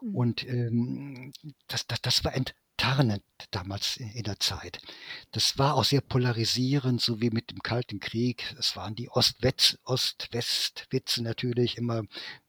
[0.02, 0.16] Mhm.
[0.16, 1.32] Und, ähm,
[1.68, 4.80] das das das war enttarnend damals in der Zeit.
[5.32, 8.54] Das war auch sehr polarisierend, so wie mit dem Kalten Krieg.
[8.58, 12.02] Es waren die Ost-West-Witze natürlich immer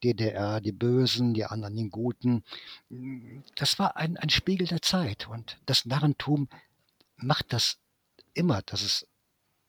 [0.03, 2.43] DDR, die Bösen, die anderen die Guten.
[3.55, 6.47] Das war ein ein Spiegel der Zeit und das Narrentum
[7.21, 7.77] macht das
[8.33, 9.07] immer, dass es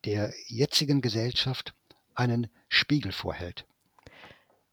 [0.05, 1.75] der jetzigen Gesellschaft
[2.15, 3.67] einen Spiegel vorhält.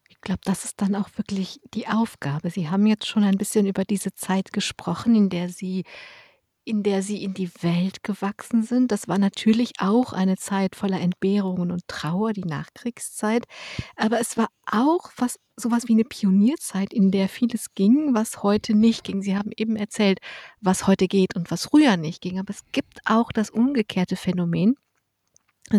[0.08, 2.50] Ich glaube, das ist dann auch wirklich die Aufgabe.
[2.50, 5.84] Sie haben jetzt schon ein bisschen über diese Zeit gesprochen, in der Sie
[6.64, 8.92] in der Sie in die Welt gewachsen sind.
[8.92, 13.44] Das war natürlich auch eine Zeit voller Entbehrungen und Trauer, die Nachkriegszeit.
[13.96, 18.42] Aber es war auch was so was wie 'ne Pionierzeit, in der vieles ging, was
[18.42, 19.20] heute nicht ging.
[19.22, 20.18] Sie haben eben erzählt,
[20.60, 22.38] was heute geht und was früher nicht ging.
[22.38, 24.76] Aber es gibt auch das umgekehrte Phänomen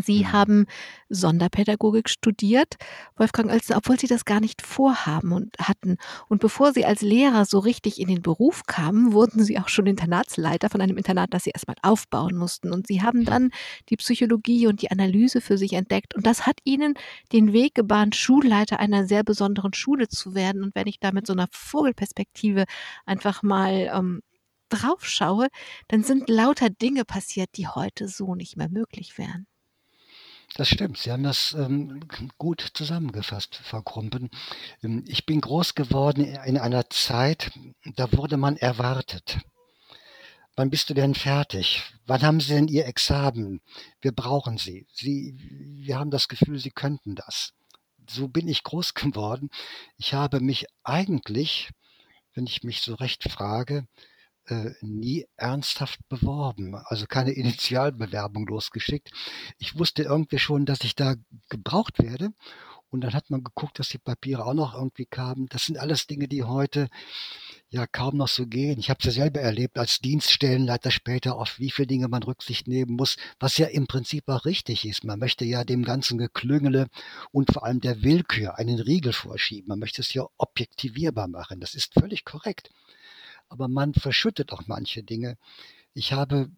[0.05, 0.31] Sie Mhm.
[0.31, 0.65] haben
[1.09, 2.75] Sonderpädagogik studiert,
[3.17, 5.97] Wolfgang Oelzen, obwohl Sie das gar nicht vorhaben und hatten.
[6.29, 9.87] Und bevor Sie als Lehrer so richtig in den Beruf kamen, wurden Sie auch schon
[9.87, 12.71] Internatsleiter von einem Internat, das Sie erst mal aufbauen mussten.
[12.71, 13.49] Und Sie haben dann
[13.89, 16.15] die Psychologie und die Analyse für sich entdeckt.
[16.15, 16.93] Und das hat Ihnen
[17.33, 20.63] den Weg gebahnt, Schulleiter einer sehr besonderen Schule zu werden.
[20.63, 22.65] Und wenn ich da mit so 'ner Vogelperspektive
[23.05, 24.21] einfach mal, ähm,
[24.69, 25.47] drauf schaue,
[25.89, 29.45] dann sind lauter Dinge passiert, die heute so nicht mehr möglich wären.
[30.55, 30.97] Das stimmt.
[30.97, 32.01] Sie haben das, ähm,
[32.37, 34.29] gut zusammengefasst, Frau Krumpen.
[34.83, 37.51] Ähm, ich bin groß geworden in einer Zeit,
[37.95, 39.39] da wurde man erwartet.
[40.57, 41.81] Wann bist du denn fertig?
[42.05, 43.61] Wann haben Sie denn Ihr Examen?
[44.01, 44.85] Wir brauchen Sie.
[44.91, 47.53] Sie wir haben das Gefühl, Sie könnten das.
[48.09, 49.49] So bin ich groß geworden.
[49.97, 51.69] Ich habe mich eigentlich,
[52.33, 53.87] wenn ich mich so recht frage,
[54.51, 59.11] äh, nie ernsthaft beworben, also keine Initialbewerbung losgeschickt.
[59.57, 61.15] Ich wusste irgendwie schon, dass ich da
[61.49, 62.33] gebraucht werde
[62.91, 65.47] und dann hat man geguckt, dass die Papiere auch noch irgendwie kamen.
[65.47, 66.89] Das sind alles Dinge, die heute
[67.69, 68.79] ja kaum noch so gehen.
[68.79, 72.67] Ich habe es ja selber erlebt als Dienststellenleiter später, auf wie viele Dinge man Rücksicht
[72.67, 75.05] nehmen muss, was ja im Prinzip auch richtig ist.
[75.05, 76.87] Man möchte ja dem ganzen Geklüngele
[77.31, 79.69] und vor allem der Willkür einen Riegel vorschieben.
[79.69, 81.61] Man möchte es ja objektivierbar machen.
[81.61, 82.71] Das ist völlig korrekt.
[83.51, 85.37] Aber man verschüttet auch manche Dinge.
[85.93, 86.49] Ich habe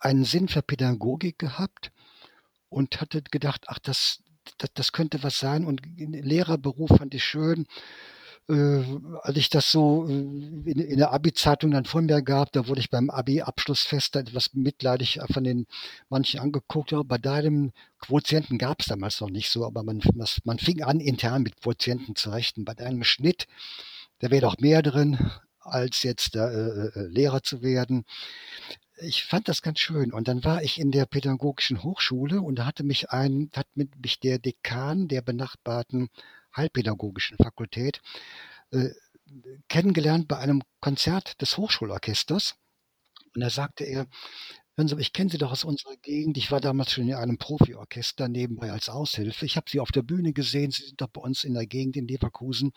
[0.00, 1.92] einen Sinn für Pädagogik gehabt
[2.68, 4.22] und hatte gedacht, ach, das
[4.58, 7.66] das das könnte was sein und Lehrerberuf fand ich schön.
[8.48, 8.82] Äh,
[9.22, 12.80] als ich das so, äh, in in der Abi-Zeitung dann vor mir gab, da wurde
[12.80, 15.66] ich beim Abi-Abschlussfest etwas mitleidig von den
[16.08, 16.90] manchen angeguckt.
[16.90, 20.98] Ja, bei deinem Quotienten gab's damals noch nicht so, aber man das man fing an,
[20.98, 22.64] intern mit Quotienten zu rechnen.
[22.64, 23.46] Bei deinem Schnitt,
[24.18, 25.18] da wäre doch mehr drin,
[25.64, 28.04] als jetzt, äh, äh, Lehrer zu werden.
[29.00, 32.66] Ich fand das ganz schön und dann war ich in der Pädagogischen Hochschule und da
[32.66, 36.08] hatte mich ein hat mit mich der Dekan der benachbarten
[36.56, 38.00] Heilpädagogischen Fakultät,
[38.72, 38.90] äh,
[39.68, 42.56] kennengelernt bei einem Konzert des Hochschulorchesters.
[43.34, 44.06] Und da sagte er:
[44.76, 46.38] „Hören Sie, ich kenne Sie doch aus unserer Gegend.
[46.38, 49.46] Ich war damals schon in einem Profiorchester nebenbei als Aushilfe.
[49.46, 50.70] Ich habe Sie auf der Bühne gesehen.
[50.72, 52.72] Sie sind doch bei uns in der Gegend in Leverkusen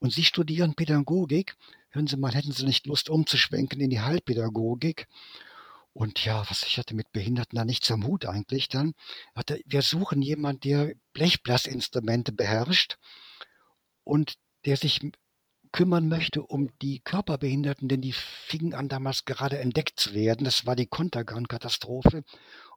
[0.00, 1.56] und Sie studieren Pädagogik.
[1.92, 5.06] Hören Sie mal, hätten Sie nicht Lust umzuschwenken in die Heilpädagogik?“
[5.92, 8.94] Und ja, was ich hatte mit Behinderten da nichts am Hut eigentlich dann.
[9.34, 12.96] Hat er wir suchen jemand, der Blechblasinstrumente beherrscht
[14.04, 15.00] und der sich
[15.70, 20.44] kümmern möchte um die Körperbehinderten, denn die fingen an, damals gerade entdeckt zu werden.
[20.44, 22.24] Das war die Contergan-Katastrophe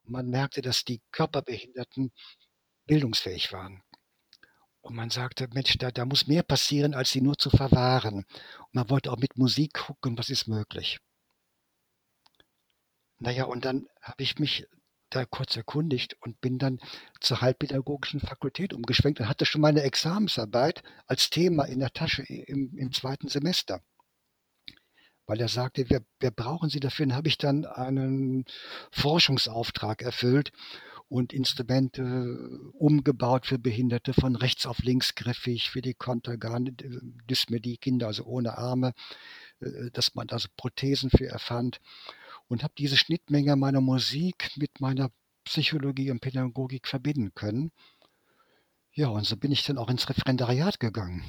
[0.04, 2.12] und man merkte, dass die Körperbehinderten
[2.86, 3.82] bildungsfähig waren.
[4.86, 8.74] Und man sagte: „Mensch, da da muss mehr passieren, als sie nur zu verwahren.“ Und
[8.74, 11.00] man wollte auch mit Musik gucken, was ist möglich.
[13.19, 14.67] Na ja, und dann habe ich mich
[15.10, 16.80] da kurz erkundigt und bin dann
[17.21, 22.78] zur Heilpädagogischen Fakultät umgeschwenkt und hatte schon meine Examensarbeit als Thema in der Tasche im
[22.78, 23.28] im 2.
[23.30, 23.82] Semester.
[25.28, 28.45] Weil er sagte: „Wir wir brauchen Sie dafür.“ Dann habe ich dann einen
[28.91, 30.52] Forschungsauftrag erfüllt
[31.07, 38.07] und Instrumente umgebaut für Behinderte, von rechts auf links griffig, für die Contergan D Dysmelie-Kinder,
[38.07, 38.93] also ohne Arme,
[39.59, 41.79] äh, dass man da so Prothesen für erfand
[42.47, 45.11] und habe diese Schnittmenge meiner Musik mit meiner
[45.43, 47.71] Psychologie und Pädagogik verbinden können.
[48.93, 51.23] Ja, und so bin ich dann auch ins Referendariat gegangen.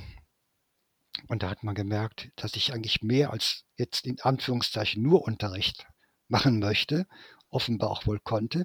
[1.29, 5.87] Und da hat man gemerkt, dass ich eigentlich mehr als jetzt in Anführungszeichen nur Unterricht
[6.29, 7.07] machen möchte,
[7.49, 8.65] offenbar auch wohl konnte.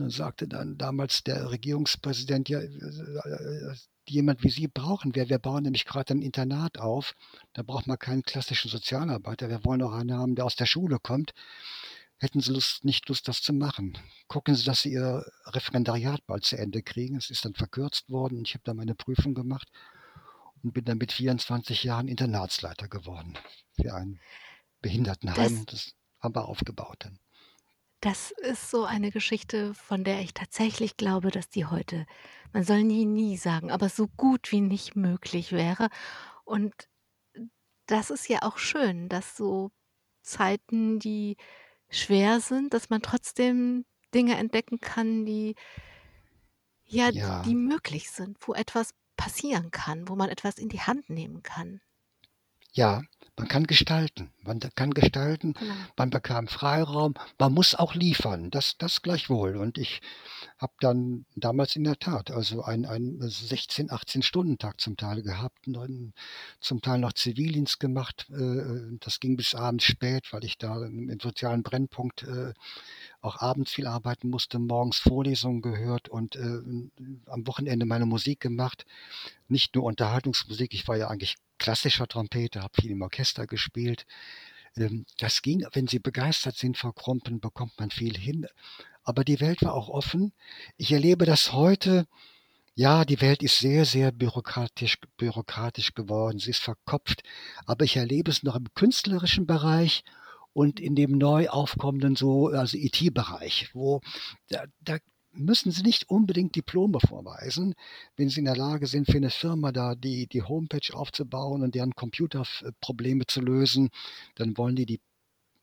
[0.00, 3.74] Und dann sagte dann damals der Regierungspräsident: „Ja, äh,
[4.08, 5.28] jemand wie Sie brauchen wir.
[5.28, 7.14] Wir bauen nämlich grad ein Internat auf.
[7.52, 9.50] Da braucht man keinen klassischen Sozialarbeiter.
[9.50, 11.34] Wir wollen auch einen haben, der aus der Schule kommt.
[12.16, 13.98] Hätten Sie Lust nicht Lust, das zu machen?
[14.26, 18.38] Gucken Sie, dass Sie Ihr Referendariat bald zu Ende kriegen.“ Es ist dann verkürzt worden
[18.38, 19.68] und ich habe da meine Prüfung gemacht
[20.62, 23.36] und bin dann mit 24 Jahren Internatsleiter geworden
[23.80, 24.18] für ein
[24.80, 25.66] Behindertenheim.
[25.66, 27.18] Das Das haben wir aufgebaut dann.
[28.00, 32.06] Das ist so eine Geschichte, von der ich tatsächlich glaube, dass die heute
[32.52, 35.88] man soll nie, nie sagen, aber so gut wie nicht möglich wäre.
[36.44, 36.88] Und
[37.86, 39.70] das ist ja auch schön, dass so
[40.22, 41.36] Zeiten, die
[41.90, 43.84] schwer sind, dass man trotzdem
[44.14, 45.54] Dinge entdecken kann, die
[46.84, 47.44] ja, Ja.
[47.44, 51.80] die möglich sind, wo etwas passieren kann, wo man etwas in die Hand nehmen kann.
[52.72, 53.02] Ja,
[53.40, 54.30] man kann gestalten.
[54.42, 55.74] Man kann gestalten, Genau.
[55.96, 59.56] man bekam Freiraum, man muss auch liefern, das, das gleichwohl.
[59.56, 60.00] Und ich
[60.58, 65.22] habe dann damals in der Tat also ein, ein 16, 18 Stunden Tag zum Teil
[65.22, 66.12] gehabt und
[66.60, 68.26] zum Teil noch Zivildienst gemacht.
[68.30, 72.52] Äh, Das ging bis abends spät, weil ich da im sozialen Brennpunkt äh,
[73.20, 76.60] auch abends viel arbeiten musste, morgens Vorlesungen gehört und äh,
[77.26, 78.86] am Wochenende meine Musik gemacht.
[79.48, 84.06] Nicht nur Unterhaltungsmusik, ich war ja eigentlich klassischer Trompeter, habe viel im Orchester gespielt.
[84.76, 88.46] Ähm, Das ging, wenn Sie begeistert sind, Frau Krompen, bekommt man viel hin.
[89.02, 90.32] Aber die Welt war auch offen.
[90.76, 92.06] Ich erlebe das heute.
[92.74, 96.38] Ja, die Welt ist sehr, sehr bürokratisch, bürokratisch geworden.
[96.38, 97.22] Sie ist verkopft.
[97.66, 100.04] Aber ich erlebe es noch im künstlerischen Bereich
[100.52, 104.00] und in dem neu aufkommenden so, also IT-Bereich, wo
[104.48, 104.98] da, da
[105.32, 107.74] müssen Sie nicht unbedingt Diplome vorweisen,
[108.16, 111.74] wenn Sie in der Lage sind, für eine Firma da die, die Homepage aufzubauen und
[111.74, 113.90] deren Computerprobleme zu lösen,
[114.34, 115.00] dann wollen die die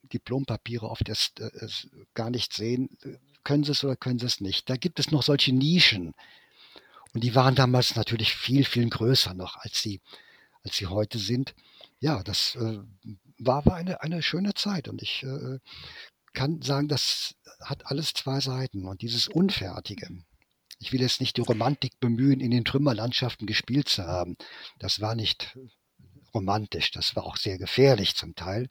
[0.04, 1.50] Diplompapiere oft erst äh,
[2.14, 2.98] gar nicht sehen.
[3.44, 4.70] Können Sie es oder können Sie es nicht?
[4.70, 6.14] Da gibt es noch solche Nischen.
[7.14, 10.02] Und die waren damals natürlich viel, viel größer noch, als sie,
[10.64, 11.56] als sie heute sind.
[12.00, 12.80] Ja, das äh,
[13.40, 14.88] war, war eine, eine schöne Zeit.
[14.88, 15.60] Und ich äh,
[16.34, 18.86] kann sagen, das hat alles zwei Seiten.
[18.86, 20.08] Und dieses Unfertige,
[20.80, 24.38] ich will jetzt nicht die Romantik bemühen, in den Trümmerlandschaften gespielt zu haben.
[24.80, 25.58] Das war nicht
[26.34, 28.70] romantisch, das war auch sehr gefährlich zum Teil.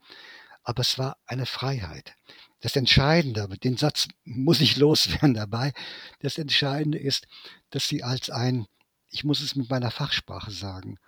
[0.62, 2.14] Aber es war eine Freiheit.
[2.60, 5.72] Das Entscheidende, den Satz muss ich loswerden dabei,
[6.20, 7.26] das Entscheidende ist,
[7.70, 8.66] dass sie als ein,
[9.10, 10.98] ich muss es mit meiner Fachsprache sagen,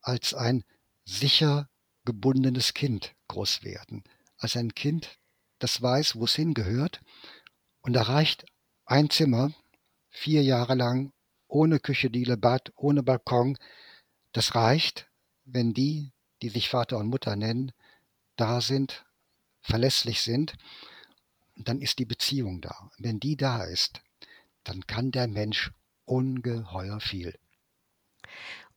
[0.00, 0.64] als ein
[1.04, 1.68] sicher
[2.08, 4.02] gebundenes Kind groß werden.
[4.38, 5.18] Als ein Kind,
[5.58, 7.02] das weiß, wo es hingehört.
[7.82, 8.46] Und da reicht
[8.86, 9.52] ein Zimmer,
[10.08, 11.12] vier Jahre lang,
[11.48, 13.58] ohne Küche, Diele, Bad, ohne Balkon.
[14.32, 15.10] Das reicht,
[15.44, 17.72] wenn die, die sich Vater und Mutter nennen,
[18.36, 19.04] da sind,
[19.60, 20.54] verlässlich sind.
[21.56, 22.90] Dann ist die Beziehung da.
[22.96, 24.00] Wenn die da ist,
[24.64, 25.72] dann kann der Mensch
[26.06, 27.38] ungeheuer viel.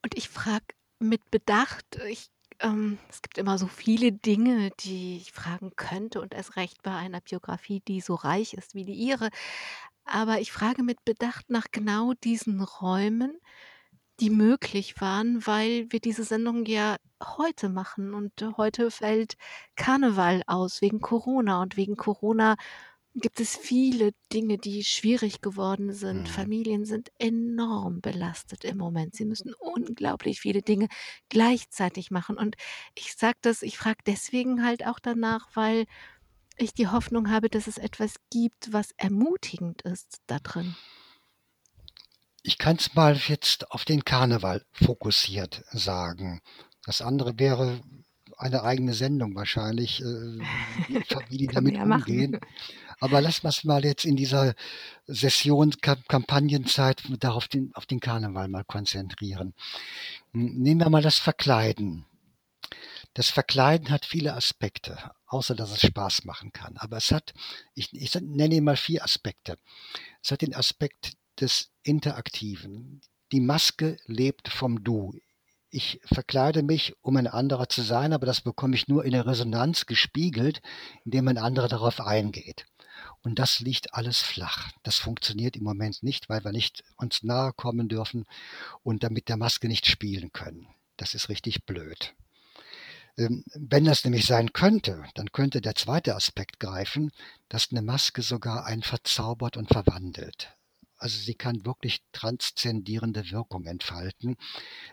[0.01, 0.65] Und ich frage
[0.99, 2.29] mit Bedacht, ich,
[2.61, 6.95] ähm, es gibt immer so viele Dinge, die ich fragen könnte und erst recht bei
[6.95, 9.29] einer Biografie, die so reich ist wie die Ihre.
[10.05, 13.37] Aber ich frage mit Bedacht nach genau diesen Räumen,
[14.19, 19.35] die möglich waren, weil wir diese Sendung ja heute machen und heute fällt
[19.75, 22.55] Karneval aus wegen Corona und wegen Corona
[23.15, 26.21] gibt es viele Dinge, die schwierig geworden sind.
[26.21, 26.25] Mhm.
[26.27, 29.15] Familien sind enorm belastet im Moment.
[29.15, 30.87] Sie müssen unglaublich viele Dinge
[31.29, 32.37] gleichzeitig machen.
[32.37, 32.55] Und
[32.95, 35.85] ich sage das, ich frage deswegen halt auch danach, weil
[36.57, 40.75] ich die Hoffnung habe, dass es etwas gibt, was ermutigend ist da drin.
[42.43, 46.41] Ich kann es mal jetzt auf den Karneval fokussiert sagen.
[46.85, 47.81] Das andere wäre
[48.37, 50.05] eine eigene Sendung wahrscheinlich, äh,
[50.87, 52.39] wie Familien damit ja machen.
[53.01, 54.53] Aber lassen wir es mal jetzt in dieser
[55.07, 59.53] Session, Kam- Kampagnenzeit darauf den, auf den Karneval mal konzentrieren.
[60.33, 62.05] Hm, Nehmen wir mal das Verkleiden.
[63.13, 66.77] Das Verkleiden hat viele Aspekte, außer dass es Spaß machen kann.
[66.77, 67.33] Aber es hat,
[67.73, 69.57] ich, ich nenne mal vier Aspekte.
[70.23, 73.01] Es hat den Aspekt des Interaktiven.
[73.33, 75.13] Die Maske lebt vom Du.
[75.69, 79.25] Ich verkleide mich, um ein anderer zu sein, aber das bekomme ich nur in der
[79.25, 80.61] Resonanz gespiegelt,
[81.05, 82.65] indem ein anderer darauf eingeht.
[83.23, 84.71] Und das liegt alles flach.
[84.83, 88.25] Das funktioniert im Moment nicht, weil wir nicht uns nahe kommen dürfen
[88.83, 90.67] und damit der Maske nicht spielen können.
[90.97, 92.15] Das ist richtig blöd.
[93.17, 97.11] Ähm, Wenn das nämlich sein könnte, dann könnte der zweite Aspekt greifen,
[97.49, 100.55] dass eine Maske sogar einen verzaubert und verwandelt.
[100.97, 104.37] Also sie kann wirklich transzendierende Wirkung entfalten,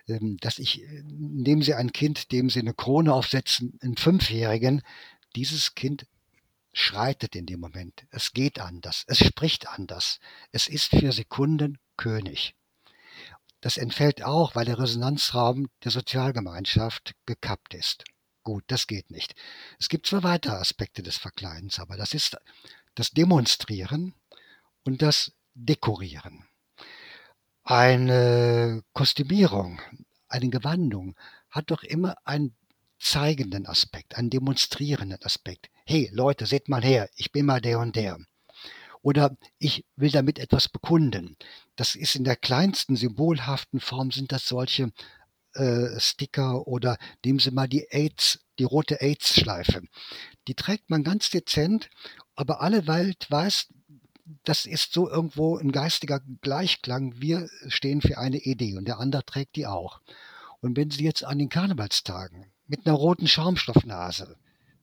[0.06, 4.82] ähm, dass ich, äh, nehmen Sie ein Kind, dem Sie eine Krone aufsetzen, einen Fünfjährigen,
[5.36, 6.06] dieses Kind
[6.78, 8.06] schreitet in dem Moment.
[8.10, 10.20] Es geht anders, es spricht anders,
[10.52, 12.54] es ist für Sekunden König.
[13.60, 18.04] Das entfällt auch, weil der Resonanzraum der Sozialgemeinschaft gekappt ist.
[18.44, 19.34] Gut, das geht nicht.
[19.80, 22.36] Es gibt zwei weitere Aspekte des Verkleidens, aber das ist
[22.94, 24.14] das Demonstrieren
[24.84, 26.46] und das Dekorieren.
[27.64, 29.80] Eine Kostümierung,
[30.28, 31.16] eine Gewandung
[31.50, 32.56] hat doch immer einen
[32.98, 35.70] zeigenden Aspekt, einen demonstrierenden Aspekt.
[35.84, 38.18] Hey Leute, seht mal her, ich bin mal der und der.
[39.02, 41.36] Oder ich will damit etwas bekunden.
[41.76, 44.92] Das ist in der kleinsten symbolhaften Form sind das solche
[45.54, 49.82] äh, Sticker oder nehmen Sie mal die AIDS, die rote AIDS-Schleife.
[50.46, 51.88] Die trägt man ganz dezent,
[52.34, 53.68] aber alle Welt weiß,
[54.44, 57.14] das ist so irgendwo ein geistiger Gleichklang.
[57.16, 60.00] Wir stehen für eine Idee und der andere trägt die auch.
[60.60, 64.36] Und wenn Sie jetzt an den Karnevalstagen mit einer roten Schaumstoffnase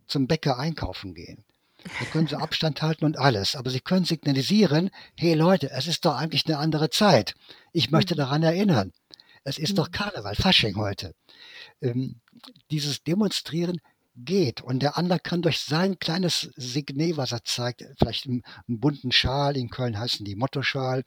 [0.07, 1.43] zum Bäcker einkaufen gehen.
[1.99, 3.55] Da können sie Abstand halten und alles.
[3.55, 7.35] Aber sie können signalisieren, hey Leute, es ist doch eigentlich eine andere Zeit.
[7.71, 8.19] Ich möchte mhm.
[8.19, 8.91] daran erinnern.
[9.43, 9.91] Es ist doch mhm.
[9.91, 11.13] Karneval, Fasching heute.
[11.81, 12.21] Ähm,
[12.71, 13.79] dieses Demonstrieren
[14.15, 19.11] geht und der andere kann durch sein kleines Signet, was er zeigt, vielleicht einen, bunten
[19.11, 21.03] Schal, in Köln heißen die Mottoschal,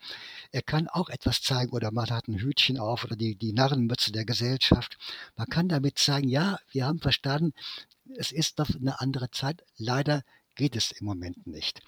[0.52, 4.12] er kann auch etwas zeigen oder man hat ein Hütchen auf oder die, die Narrenmütze
[4.12, 4.98] der Gesellschaft.
[5.36, 7.52] Man kann damit zeigen, ja, wir haben verstanden,
[8.16, 9.62] es ist doch eine andere Zeit.
[9.76, 10.22] Leider
[10.54, 11.80] geht es im Moment nicht.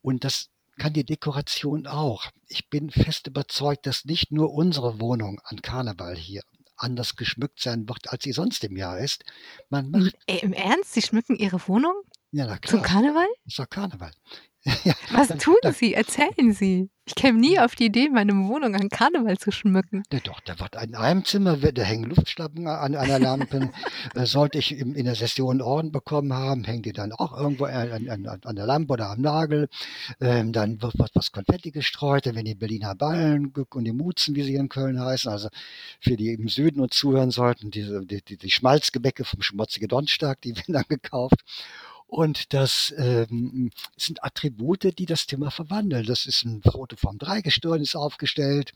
[0.00, 0.48] Und das
[0.78, 2.30] kann die Dekoration auch.
[2.48, 6.42] Ich bin fest überzeugt, dass nicht nur unsere Wohnung an Karneval hier
[6.82, 9.24] anders geschmückt sein wird, als sie sonst im Jahr ist.
[9.70, 10.94] Man macht Ey, Im Ernst?
[10.94, 11.94] Sie schmücken Ihre Wohnung?
[12.32, 12.70] Ja, na klar.
[12.70, 13.28] Zum Karneval?
[13.46, 14.10] Ist doch Karneval.
[14.84, 15.94] Ja, Was dann, tun dann, Sie?
[15.94, 16.88] Erzählen Sie.
[17.04, 20.04] Ich käme nie auf die Idee, meine Wohnung an Karneval zu schmücken.
[20.12, 23.70] Ja, doch, da wird in einem Zimmer, da hängen Luftschlappen an einer Lampe.
[24.14, 27.36] Äh, sollte ich in, in der Session einen Orden bekommen haben, hängen die dann auch
[27.36, 29.68] irgendwo an, an, an der Lampe oder am Nagel.
[30.20, 34.34] Ähm, dann wird, wird was Konfetti gestreut, dann werden die Berliner Ballen und die Mutzen,
[34.34, 35.48] wie sie in Köln heißen, also
[36.00, 40.40] für die im Süden uns zuhören sollten, diese, die, die, die Schmalzgebäcke vom Schmutzige Donnerstag,
[40.42, 41.42] die werden dann gekauft.
[42.12, 46.04] Und das ähm, sind Attribute, die das Thema verwandeln.
[46.04, 48.74] Das ist ein Foto vom Dreigestirn ist aufgestellt.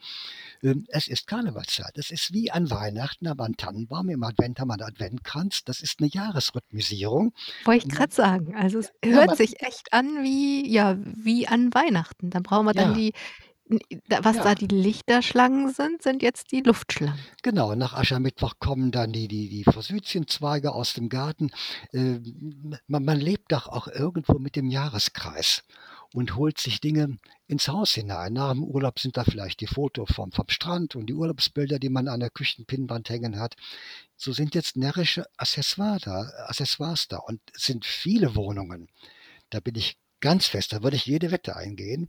[0.63, 1.99] Ähm, es ist Karnevalszeit.
[1.99, 5.65] Es ist wie an Weihnachten, aber ein Tannenbaum im Advent haben wir einen Adventkranz.
[5.65, 7.35] Das ist eine Jahresrhythmisierung.
[7.67, 8.57] Wollte ich gerade sagen.
[8.57, 12.31] Also es ja, hört sich echt an wie, ja, wie an Weihnachten.
[12.31, 12.97] Dann brauchen wir dann ja.
[12.97, 13.13] die
[14.23, 14.43] was Ja.
[14.45, 17.19] da die Lichterschlangen sind, sind jetzt die Luftschlangen.
[17.43, 21.51] Genau, nach Aschermittwoch kommen dann die die die Forsythienzweige aus dem Garten.
[21.93, 25.65] Ähm, man man lebt doch auch irgendwo mit dem Jahreskreis
[26.13, 28.35] und holt sich Dinge ins Haus hinein.
[28.35, 31.89] Nach dem Urlaub sind da vielleicht die Fotos vom vom Strand und die Urlaubsbilder, die
[31.89, 33.57] man an der Küchenpinnwand hängen hat.
[34.17, 38.89] So sind jetzt närrische Accessoire da Accessoires da und es sind viele Wohnungen.
[39.51, 42.09] Da bin ich ganz fest, da würde ich jede Wette eingehen,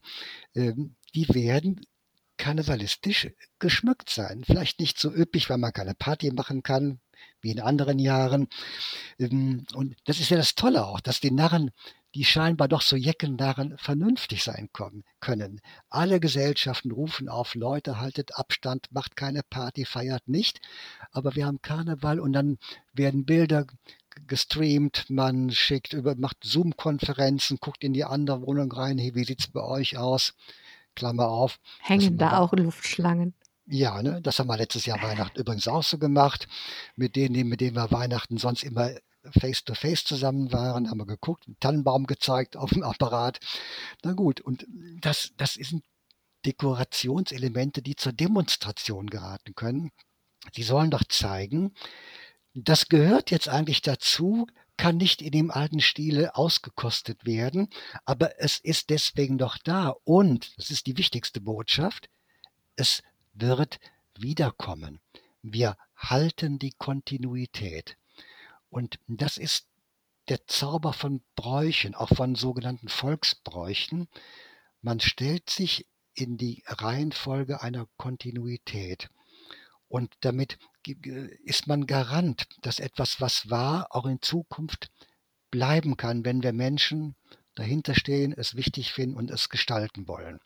[0.56, 1.82] ähm, die werden
[2.38, 3.30] karnevalistisch
[3.60, 4.44] geschmückt sein.
[4.46, 7.00] Vielleicht nicht so üppig, weil man keine Party machen kann,
[7.42, 8.48] wie in anderen Jahren.
[9.20, 11.72] Ähm, und das ist ja das Tolle auch, dass die Narren,
[12.16, 14.70] die scheinbar doch so Jeckennarren, vernünftig sein
[15.20, 15.62] können.
[15.90, 20.62] Alle Gesellschaften rufen auf, Leute, haltet Abstand, macht keine Party, feiert nicht.
[21.12, 22.58] Aber wir haben Karneval und dann
[22.94, 23.66] werden Bilder
[24.28, 29.48] gestreamt, man schickt über, macht Zoom-Konferenzen, guckt in die andere Wohnung rein, hey, wie sieht's
[29.48, 30.34] bei euch aus?
[30.96, 31.60] Klammer auf.
[31.82, 33.34] Hängen da auch Luftschlangen?
[33.68, 36.48] Ja, ne, das haben wir letztes Jahr Weihnachten übrigens auch so gemacht.
[36.96, 38.92] Mit denen, mit denen wir Weihnachten sonst immer
[39.40, 43.40] face to face zusammen waren, haben wir geguckt, einen Tannenbaum gezeigt auf dem Apparat.
[44.04, 44.66] Na gut, und
[45.02, 45.84] das, das sind
[46.46, 49.92] Dekorationselemente, die zur Demonstration geraten können.
[50.56, 51.74] Die sollen doch zeigen,
[52.58, 54.48] das gehört jetzt eigentlich dazu,
[54.78, 57.70] kann nicht in dem alten Stile ausgekostet werden,
[58.06, 62.10] aber es ist deswegen noch da und, das ist die wichtigste Botschaft,
[62.76, 63.04] es
[63.34, 63.80] wird
[64.18, 65.00] wiederkommen.
[65.42, 67.98] Wir halten die Kontinuität.
[68.70, 69.68] Und das ist
[70.30, 74.08] der Zauber von Bräuchen, auch von sogenannten Volksbräuchen.
[74.82, 79.10] Man stellt sich in die Reihenfolge einer Kontinuität.
[79.88, 80.58] Und damit
[81.44, 84.92] ist man Garant, dass etwas, was war, auch in Zukunft
[85.50, 87.16] bleiben kann, wenn wir Menschen
[87.56, 90.40] dahinter stehen, es wichtig finden und es gestalten wollen.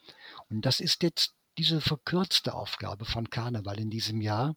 [0.50, 4.56] Und das ist jetzt diese verkürzte Aufgabe von Karneval in diesem Jahr.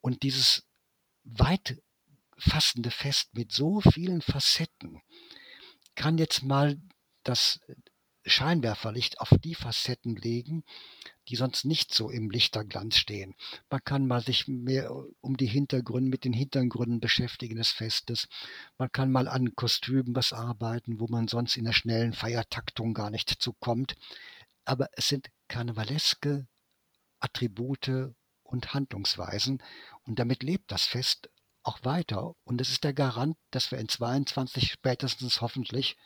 [0.00, 0.66] Und dieses
[1.22, 1.80] weit
[2.36, 5.00] fassende Fest mit so vielen Facetten
[5.94, 6.80] kann jetzt mal
[7.22, 7.60] das
[8.24, 10.64] Scheinwerferlicht auf die Facetten legen,
[11.28, 13.34] die sonst nicht so im Lichterglanz stehen.
[13.70, 18.28] Man kann mal sich mehr um die Hintergründe, mit den Hintergründen beschäftigen des Festes.
[18.78, 23.10] Man kann mal an Kostümen was arbeiten, wo man sonst in der schnellen Feiertaktung gar
[23.10, 23.94] nicht zukommt.
[24.64, 26.46] Aber es sind karnevaleske
[27.20, 29.62] Attribute und Handlungsweisen
[30.06, 31.30] und damit lebt das Fest
[31.62, 32.34] auch weiter.
[32.44, 35.96] Und es ist der Garant, dass wir in 22 spätestens hoffentlich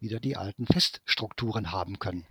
[0.00, 2.26] wieder die alten Feststrukturen haben können.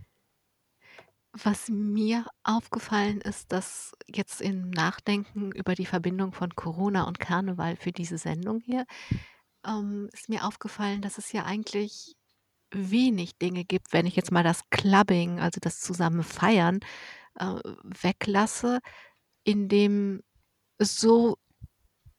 [1.34, 7.76] Was mir aufgefallen ist, dass jetzt im Nachdenken über die Verbindung von Corona und Karneval
[7.76, 8.86] für diese Sendung hier,
[9.65, 12.15] ähm, ist mir aufgefallen, dass es ja eigentlich
[12.72, 16.80] wenig Dinge gibt, wenn ich jetzt mal das Clubbing, also das zusammen Feiern,
[17.36, 18.80] äh, weglasse,
[19.43, 20.24] in dem
[20.80, 21.38] so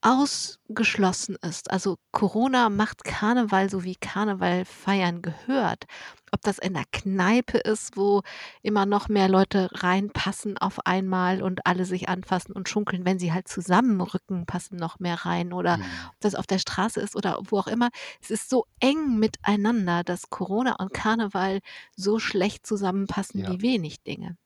[0.01, 1.71] ausgeschlossen ist.
[1.71, 5.85] Also Corona macht Karneval so wie Karneval feiern gehört.
[6.33, 8.23] Ob das in der Kneipe ist, wo
[8.63, 13.33] immer noch mehr Leute reinpassen auf einmal und alle sich anfassen und schunkeln, wenn sie
[13.33, 16.11] halt zusammenrücken, passen noch mehr rein oder Mhm.
[16.11, 17.89] ob das auf der Straße ist oder wo auch immer.
[18.21, 21.61] Es ist so eng miteinander, dass Corona und Karneval
[21.97, 23.49] so schlecht zusammenpassen Ja.
[23.49, 24.37] wie wenig Dinge.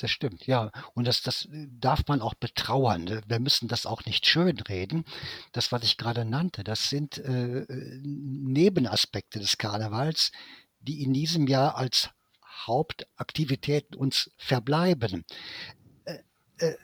[0.00, 0.70] Das stimmt, ja.
[0.94, 3.20] Und das das, äh, darf man auch betrauern, ne?
[3.26, 5.04] Wir müssen das auch nicht schönreden.
[5.52, 10.32] Das, was ich gerade nannte, das sind, äh, Nebenaspekte des Karnevals,
[10.80, 12.08] die in diesem Jahr als
[12.66, 15.26] Hauptaktivitäten uns verbleiben.
[16.04, 16.20] Äh,
[16.58, 16.76] äh,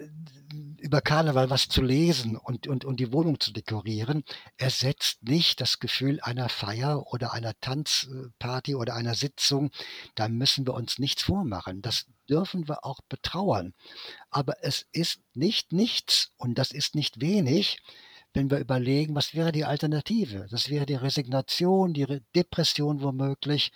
[0.78, 4.24] über Karneval was zu lesen und und und die Wohnung zu dekorieren,
[4.58, 9.70] ersetzt nicht das Gefühl einer Feier oder einer Tanzparty oder einer Sitzung.
[10.14, 11.80] Da müssen wir uns nichts vormachen.
[11.80, 13.74] Das dürfen wir auch betrauern.
[14.30, 17.78] Aber es ist nicht nichts und das ist nicht wenig,
[18.34, 20.46] wenn wir überlegen, was wäre die Alternative?
[20.50, 23.72] Das wäre die Resignation, die Re Depression womöglich.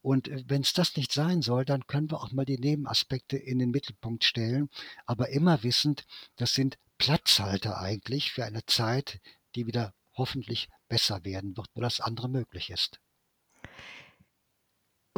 [0.00, 3.36] Und äh, wenn es das nicht sein soll, dann können wir auch mal die Nebenaspekte
[3.36, 4.68] in den Mittelpunkt stellen,
[5.06, 9.20] aber immer wissend, das sind Platzhalter eigentlich für eine Zeit,
[9.56, 13.00] die wieder hoffentlich besser werden wird, wo das andere möglich ist.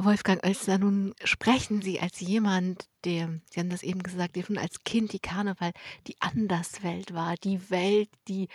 [0.04, 4.56] Wolfgang Oelsner, nun sprechen Sie als jemand, der Sie haben das eben gesagt, der schon
[4.58, 5.72] als Kind die Karneval
[6.06, 8.48] die Anderswelt war, die Welt, die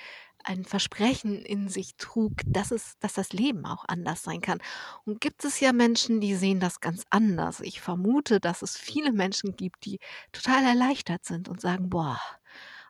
[0.45, 4.59] ein Versprechen in sich trug, dass es dass das Leben auch anders sein kann.
[5.05, 7.59] Und gibt es ja Menschen, die sehen das ganz anders.
[7.59, 9.99] Ich vermute, dass es viele Menschen gibt, die
[10.31, 12.19] total erleichtert sind und sagen: „Boah,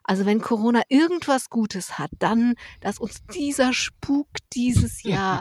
[0.04, 5.40] also wenn Corona irgendwas Gutes hat, dann, dass uns dieser Spuk dieses Jahr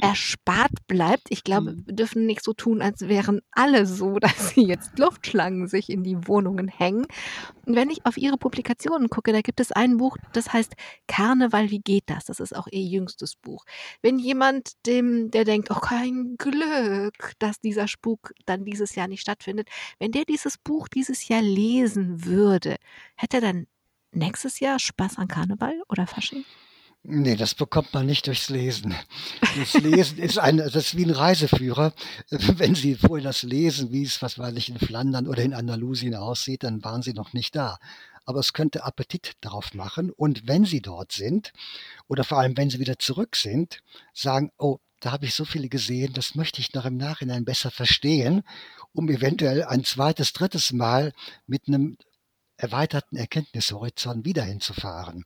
[0.00, 1.28] erspart bleibt.
[1.30, 1.86] Ich glaube, Mhm.
[1.86, 6.02] wir dürfen nicht so tun, als wären alle so, dass sie jetzt Luftschlangen sich in
[6.02, 7.06] die Wohnungen hängen.
[7.66, 10.74] Und wenn ich auf Ihre Publikationen gucke, da gibt es ein Buch, das heißt
[11.08, 13.64] „Karneval, wie geht das?“ Das ist auch Ihr jüngstes Buch.
[14.02, 19.22] Wenn jemand, dem der denkt: „Oh, kein Glück, dass dieser Spuk dann dieses Jahr nicht
[19.22, 19.68] stattfindet.“
[19.98, 22.76] Wenn der dieses Buch dieses Jahr lesen würde,
[23.16, 23.66] hätte er dann
[24.12, 26.44] nächstes Jahr Spaß an Karneval oder Fasching?
[27.04, 28.94] Ne, das bekommt man nicht durchs Lesen.
[29.56, 31.92] Das Lesen ist ein das ist wie 'n Reiseführer.
[32.30, 36.14] Wenn Sie vorher das lesen, wie es, was weiß ich, in Flandern oder in Andalusien
[36.14, 37.78] aussieht, dann waren Sie noch nicht da.
[38.24, 41.52] Aber es könnte Appetit darauf machen und wenn Sie dort sind
[42.08, 43.80] oder vor allem, wenn Sie wieder zurück sind,
[44.12, 47.70] sagen: „Oh, da habe ich so viele gesehen, das möchte ich noch im Nachhinein besser
[47.70, 48.42] verstehen,
[48.92, 51.12] um eventuell ein zweites, drittes Mal
[51.46, 51.96] mit 'nem
[52.56, 55.24] erweiterten Erkenntnishorizont wieder hinzufahren.“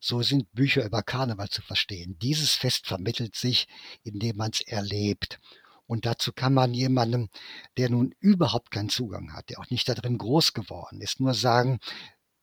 [0.00, 2.18] So sind Bücher über Karneval zu verstehen.
[2.20, 3.66] Dieses Fest vermittelt sich,
[4.02, 5.40] indem man's erlebt.
[5.86, 7.28] Und dazu kann man jemandem,
[7.76, 11.34] der nun überhaupt keinen Zugang hat, der auch nicht da drin groß geworden ist, nur
[11.34, 11.78] sagen: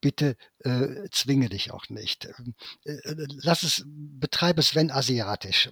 [0.01, 2.25] „Bitte, äh, zwinge dich auch nicht.
[2.25, 2.55] Ähm,
[2.85, 5.69] äh, äh, lass es betreibe es, wenn asiatisch.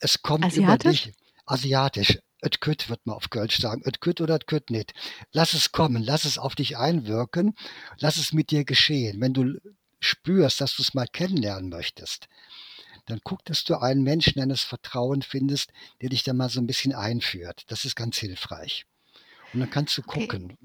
[0.00, 1.04] Es kommt über Asiatisch?
[1.04, 1.14] dich
[1.46, 2.18] asiatisch.
[2.42, 3.82] Et kütt, würde man auf Kölsch sagen.
[3.84, 4.92] Et kütt oder et kütt nit.
[5.32, 7.54] Lass es kommen, lass es auf dich einwirken,
[7.98, 9.20] lass es mit dir geschehen.
[9.20, 9.58] Wenn du
[10.00, 12.28] spürst, dass du's mal kennenlernen möchtest,
[13.06, 15.72] dann guck, dass du einen Menschen deines Vertrauens findest,
[16.02, 17.64] der dich da mal so 'n bisschen einführt.
[17.68, 18.86] Das ist ganz hilfreich.
[19.52, 20.40] Und dann kannst du Okay.
[20.42, 20.58] gucken,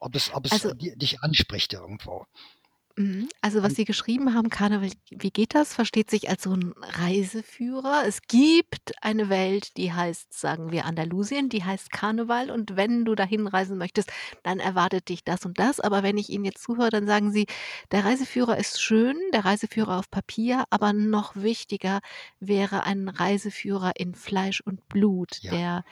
[0.00, 2.26] ob es ob es Also di dich anspricht irgendwo.
[2.98, 3.28] Mhm.
[3.42, 5.74] Also, was Und Sie geschrieben haben, Karneval, wie geht das?
[5.74, 8.04] Versteht sich als so 'n Reiseführer.
[8.06, 13.14] Es gibt eine Welt, die heißt, sagen wir, Andalusien, die heißt Karneval und wenn du
[13.14, 14.10] dahin reisen möchtest,
[14.44, 15.78] dann erwartet dich das und das.
[15.78, 17.44] Aber wenn ich Ihnen jetzt zuhöre, dann sagen Sie,
[17.92, 22.00] der Reiseführer ist schön, der Reiseführer auf Papier, aber noch wichtiger
[22.40, 25.52] wäre ein Reiseführer in Fleisch und Blut, Ja.
[25.52, 25.84] der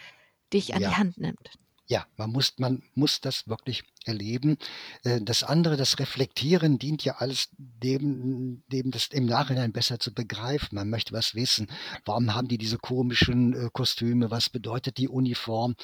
[0.53, 0.97] dich an die Ja.
[0.97, 1.59] Hand nimmt.
[1.87, 4.57] Ja, man muss man muss das wirklich erleben.
[5.03, 10.15] Äh, das andere, das Reflektieren dient ja alles dem dem das im Nachhinein besser zu
[10.15, 10.77] begreifen.
[10.77, 11.71] Man möchte was wissen.
[12.07, 14.31] Warum haben die diese komischen, äh, Kostüme?
[14.31, 15.75] Was bedeutet die Uniform?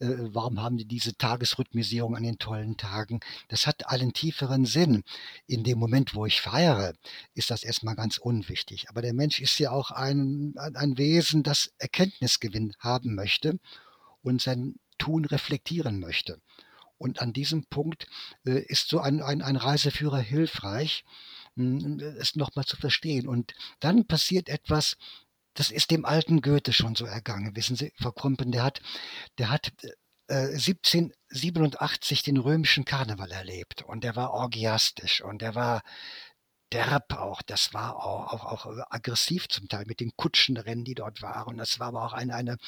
[0.00, 3.20] Äh, warum haben die diese Tagesrhythmisierung an den tollen Tagen?
[3.48, 5.04] Das hat einen tieferen Sinn.
[5.46, 6.94] In dem Moment, wo ich feiere,
[7.34, 8.88] ist das erst mal ganz unwichtig.
[8.88, 13.58] Aber der Mensch ist ja auch ein ein Wesen, das Erkenntnisgewinn haben möchte
[14.22, 16.40] und sein Tun reflektieren möchte.
[16.98, 18.06] Und an diesem Punkt,
[18.46, 21.04] äh, ist so ein ein ein Reiseführer hilfreich,
[21.56, 23.28] hm, es noch mal zu verstehen.
[23.28, 24.96] Und dann passiert etwas,
[25.54, 27.56] das ist dem alten Goethe schon so ergangen.
[27.56, 28.80] Wissen Sie, Frau Krumpen, der hat
[29.38, 29.72] der hat,
[30.28, 35.82] äh, 1787 den römischen Karneval erlebt und der war orgiastisch und der war
[36.74, 37.40] derb auch.
[37.42, 41.56] Das war au auch auch aggressiv zum Teil mit den Kutschenrennen, die dort waren.
[41.56, 42.58] Das war aber auch ein eine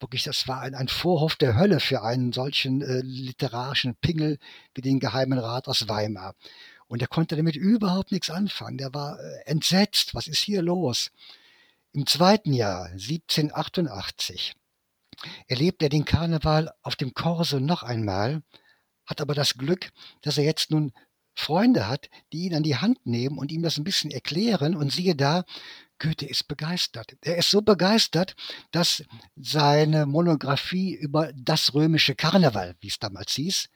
[0.00, 4.38] wirklich, das war ein ein Vorhof der Hölle für einen solchen, äh, literarischen Pingel
[4.74, 6.34] wie den Geheimen Rat aus Weimar.
[6.86, 8.78] Und er konnte damit überhaupt nichts anfangen.
[8.78, 10.14] Der war äh, entsetzt.
[10.14, 11.10] Was ist hier los?
[11.92, 14.54] Im zweiten Jahr, 1788,
[15.48, 18.42] erlebt er den Karneval auf dem Korso noch einmal,
[19.06, 19.90] hat aber das Glück,
[20.20, 20.92] dass er jetzt nun
[21.36, 24.74] Freunde hat, die ihn an die Hand nehmen und ihm das ein bisschen erklären.
[24.74, 25.44] Und siehe da,
[25.98, 27.16] Goethe ist begeistert.
[27.20, 28.34] Er ist so begeistert,
[28.70, 29.04] dass
[29.36, 33.68] seine Monographie über das römische Karneval, wie es damals hieß,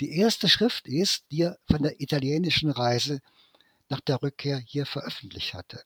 [0.00, 3.20] die erste Schrift ist, die er von der italienischen Reise
[3.88, 5.82] nach der Rückkehr hier veröffentlicht hatte.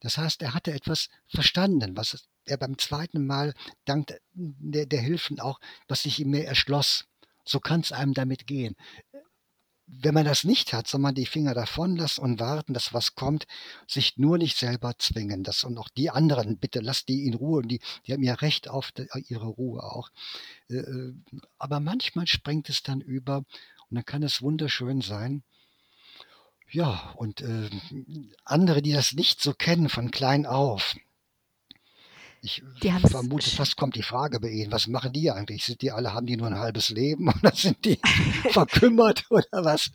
[0.00, 3.54] Das heißt, er hatte etwas verstanden, was er beim zweiten Mal
[3.84, 7.04] dank der, der Hilfen auch, was sich ihm mehr erschloss.
[7.44, 8.74] So kann es einem damit gehen
[9.94, 13.14] wenn man das nicht hat, soll man die Finger davon lassen und warten, dass was
[13.14, 13.46] kommt,
[13.86, 15.44] sich nur nicht selber zwingen.
[15.44, 17.60] Das und auch die anderen, bitte lasst die in Ruhe.
[17.60, 20.08] Und die, die haben ja Recht auf die, ihre Ruhe auch.
[20.70, 21.14] Äh, äh,
[21.58, 23.38] aber manchmal springt es dann über
[23.90, 25.42] und dann kann es wunderschön sein.
[26.70, 27.68] Ja, und äh,
[28.44, 30.96] andere, die das nicht so kennen von klein auf,
[32.44, 32.62] ich
[33.06, 35.64] vermute, fast kommt die Frage bei Ihnen, was machen die eigentlich?
[35.64, 38.00] Sind die alle, haben die nur ein halbes Leben oder sind die
[38.50, 39.92] verkümmert oder was?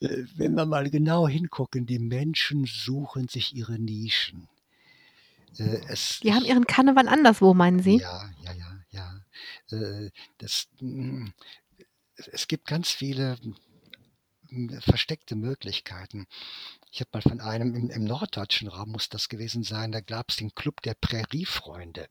[0.00, 4.48] Äh, wenn wir mal genau hingucken, die Menschen suchen sich ihre Nischen.
[5.58, 7.96] Äh, es, die haben ihren Karneval anderswo, meinen Sie?
[7.96, 9.20] Ja, ja, ja,
[9.70, 9.76] ja.
[9.76, 11.26] Äh, das, mm,
[12.32, 13.36] es gibt ganz viele
[14.50, 16.28] mm, versteckte Möglichkeiten.
[16.90, 20.30] Ich habe mal von einem im, im, norddeutschen Raum muss das gewesen sein, da gab
[20.30, 22.08] es den Club der Präriefreunde.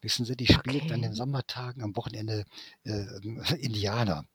[0.00, 0.94] Wissen Sie, die spielten okay.
[0.94, 2.44] an den Sommertagen am Wochenende
[2.84, 3.06] äh,
[3.56, 4.26] Indianer.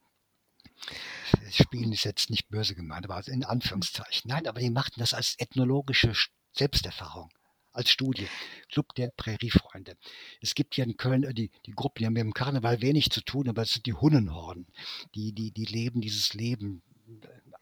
[1.52, 4.30] Spielen ist jetzt nicht böse gemeint, aber also in Anführungszeichen.
[4.30, 6.14] Nein, aber die machten das als ethnologische
[6.54, 7.30] Selbsterfahrung,
[7.74, 8.28] als Studie.
[8.72, 9.98] Club der Präriefreunde.
[10.42, 13.10] Es gibt hier in Köln äh, die, die Gruppen, die haben mit dem Karneval wenig
[13.10, 14.68] zu tun, aber es sind die Hunnenhorden.
[15.16, 16.82] Die, die, die leben dieses Leben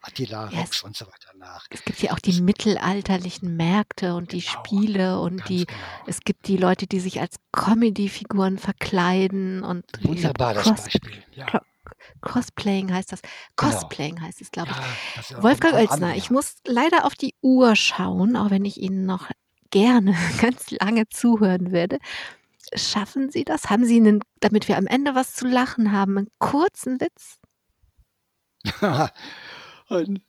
[0.06, 1.66] Attila ja, Rex und so weiter nach.
[1.70, 5.80] Es gibt ja auch die mittelalterlichen Märkte und die genau, Spiele und die, genau.
[6.06, 11.24] es gibt die Leute, die sich als Comedy-Figuren verkleiden und wunderbar das Beispiel.
[11.32, 11.46] Ja.
[12.20, 13.20] Cosplaying heißt das.
[13.56, 14.26] Cosplaying genau.
[14.26, 15.30] heißt es, glaube ich.
[15.30, 19.30] Ja, Wolfgang Oelsner, ich muss leider auf die Uhr schauen, auch wenn ich Ihnen noch
[19.70, 21.98] gerne ganz lange zuhören würde.
[22.74, 23.70] Schaffen Sie das?
[23.70, 27.38] Haben Sie einen, damit wir am Ende was zu lachen haben, einen kurzen Witz?
[29.88, 30.22] einen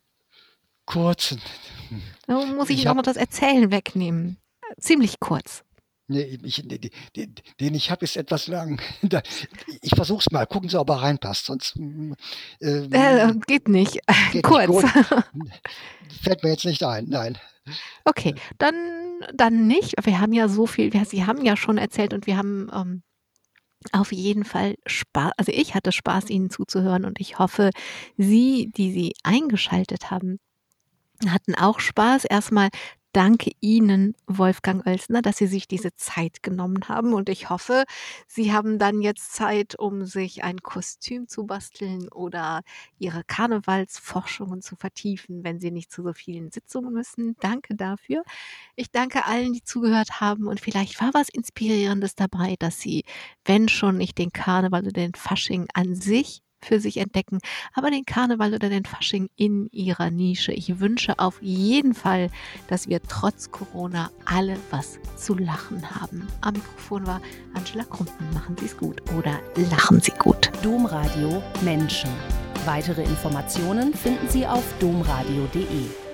[0.86, 1.41] kurzen.
[2.26, 4.38] Da muss ich, ich noch das Erzählen wegnehmen.
[4.80, 5.64] Ziemlich kurz.
[6.10, 8.82] Nee, ich, den, den ich habe, ist etwas lang.
[9.82, 10.45] Ich versuche es mal.
[10.47, 11.45] Gucken Sie, ob er reinpasst.
[11.45, 12.14] Sonst mm,
[12.62, 13.99] äh, äh, geht nicht.
[14.32, 14.70] Geht Kurz.
[14.70, 14.86] Nicht.
[16.22, 17.05] Fällt mir jetzt nicht ein.
[17.10, 17.38] Nein.
[18.05, 18.76] Okay, dann,
[19.34, 19.95] dann nicht.
[20.05, 20.91] Wir haben ja so viel.
[21.05, 23.03] Sie haben ja schon erzählt und wir haben ähm,
[23.92, 25.32] auf jeden Fall Spaß.
[25.38, 27.72] Also ich hatte Spaß, Ihnen zuzuhören und ich hoffe,
[28.18, 30.40] Sie, die Sie eingeschaltet haben,
[31.28, 32.26] hatten auch Spaß.
[32.26, 32.70] Erstmal
[33.18, 37.13] danke Ihnen, Wolfgang Oelsner, dass Sie sich diese Zeit genommen haben.
[37.15, 37.84] Und ich hoffe,
[38.28, 42.61] Sie haben dann jetzt Zeit, um sich ein Kostüm zu basteln oder
[42.99, 47.36] Ihre Karnevalsforschungen zu vertiefen, wenn Sie nicht zu so vielen Sitzungen müssen.
[47.39, 48.22] Danke dafür.
[48.76, 50.47] Ich danke allen, die zugehört haben.
[50.47, 53.03] Und vielleicht war was Inspirierendes dabei, dass Sie,
[53.45, 57.39] wenn schon nicht den Karneval oder den Fasching an sich für sich entdecken,
[57.74, 60.51] aber den Karneval oder den Fasching in ihrer Nische.
[60.53, 62.30] Ich wünsche auf jeden Fall,
[62.68, 66.28] dass wir trotz Corona alle was zu lachen haben.
[66.41, 67.22] Am Mikrofon war
[67.53, 68.16] Angela Krumpen.
[68.34, 69.39] Machen Sie es gut oder
[69.70, 70.51] lachen Sie gut.
[70.64, 72.10] Domradio Menschen.
[72.66, 76.07] Weitere Informationen finden Sie auf domradio.de.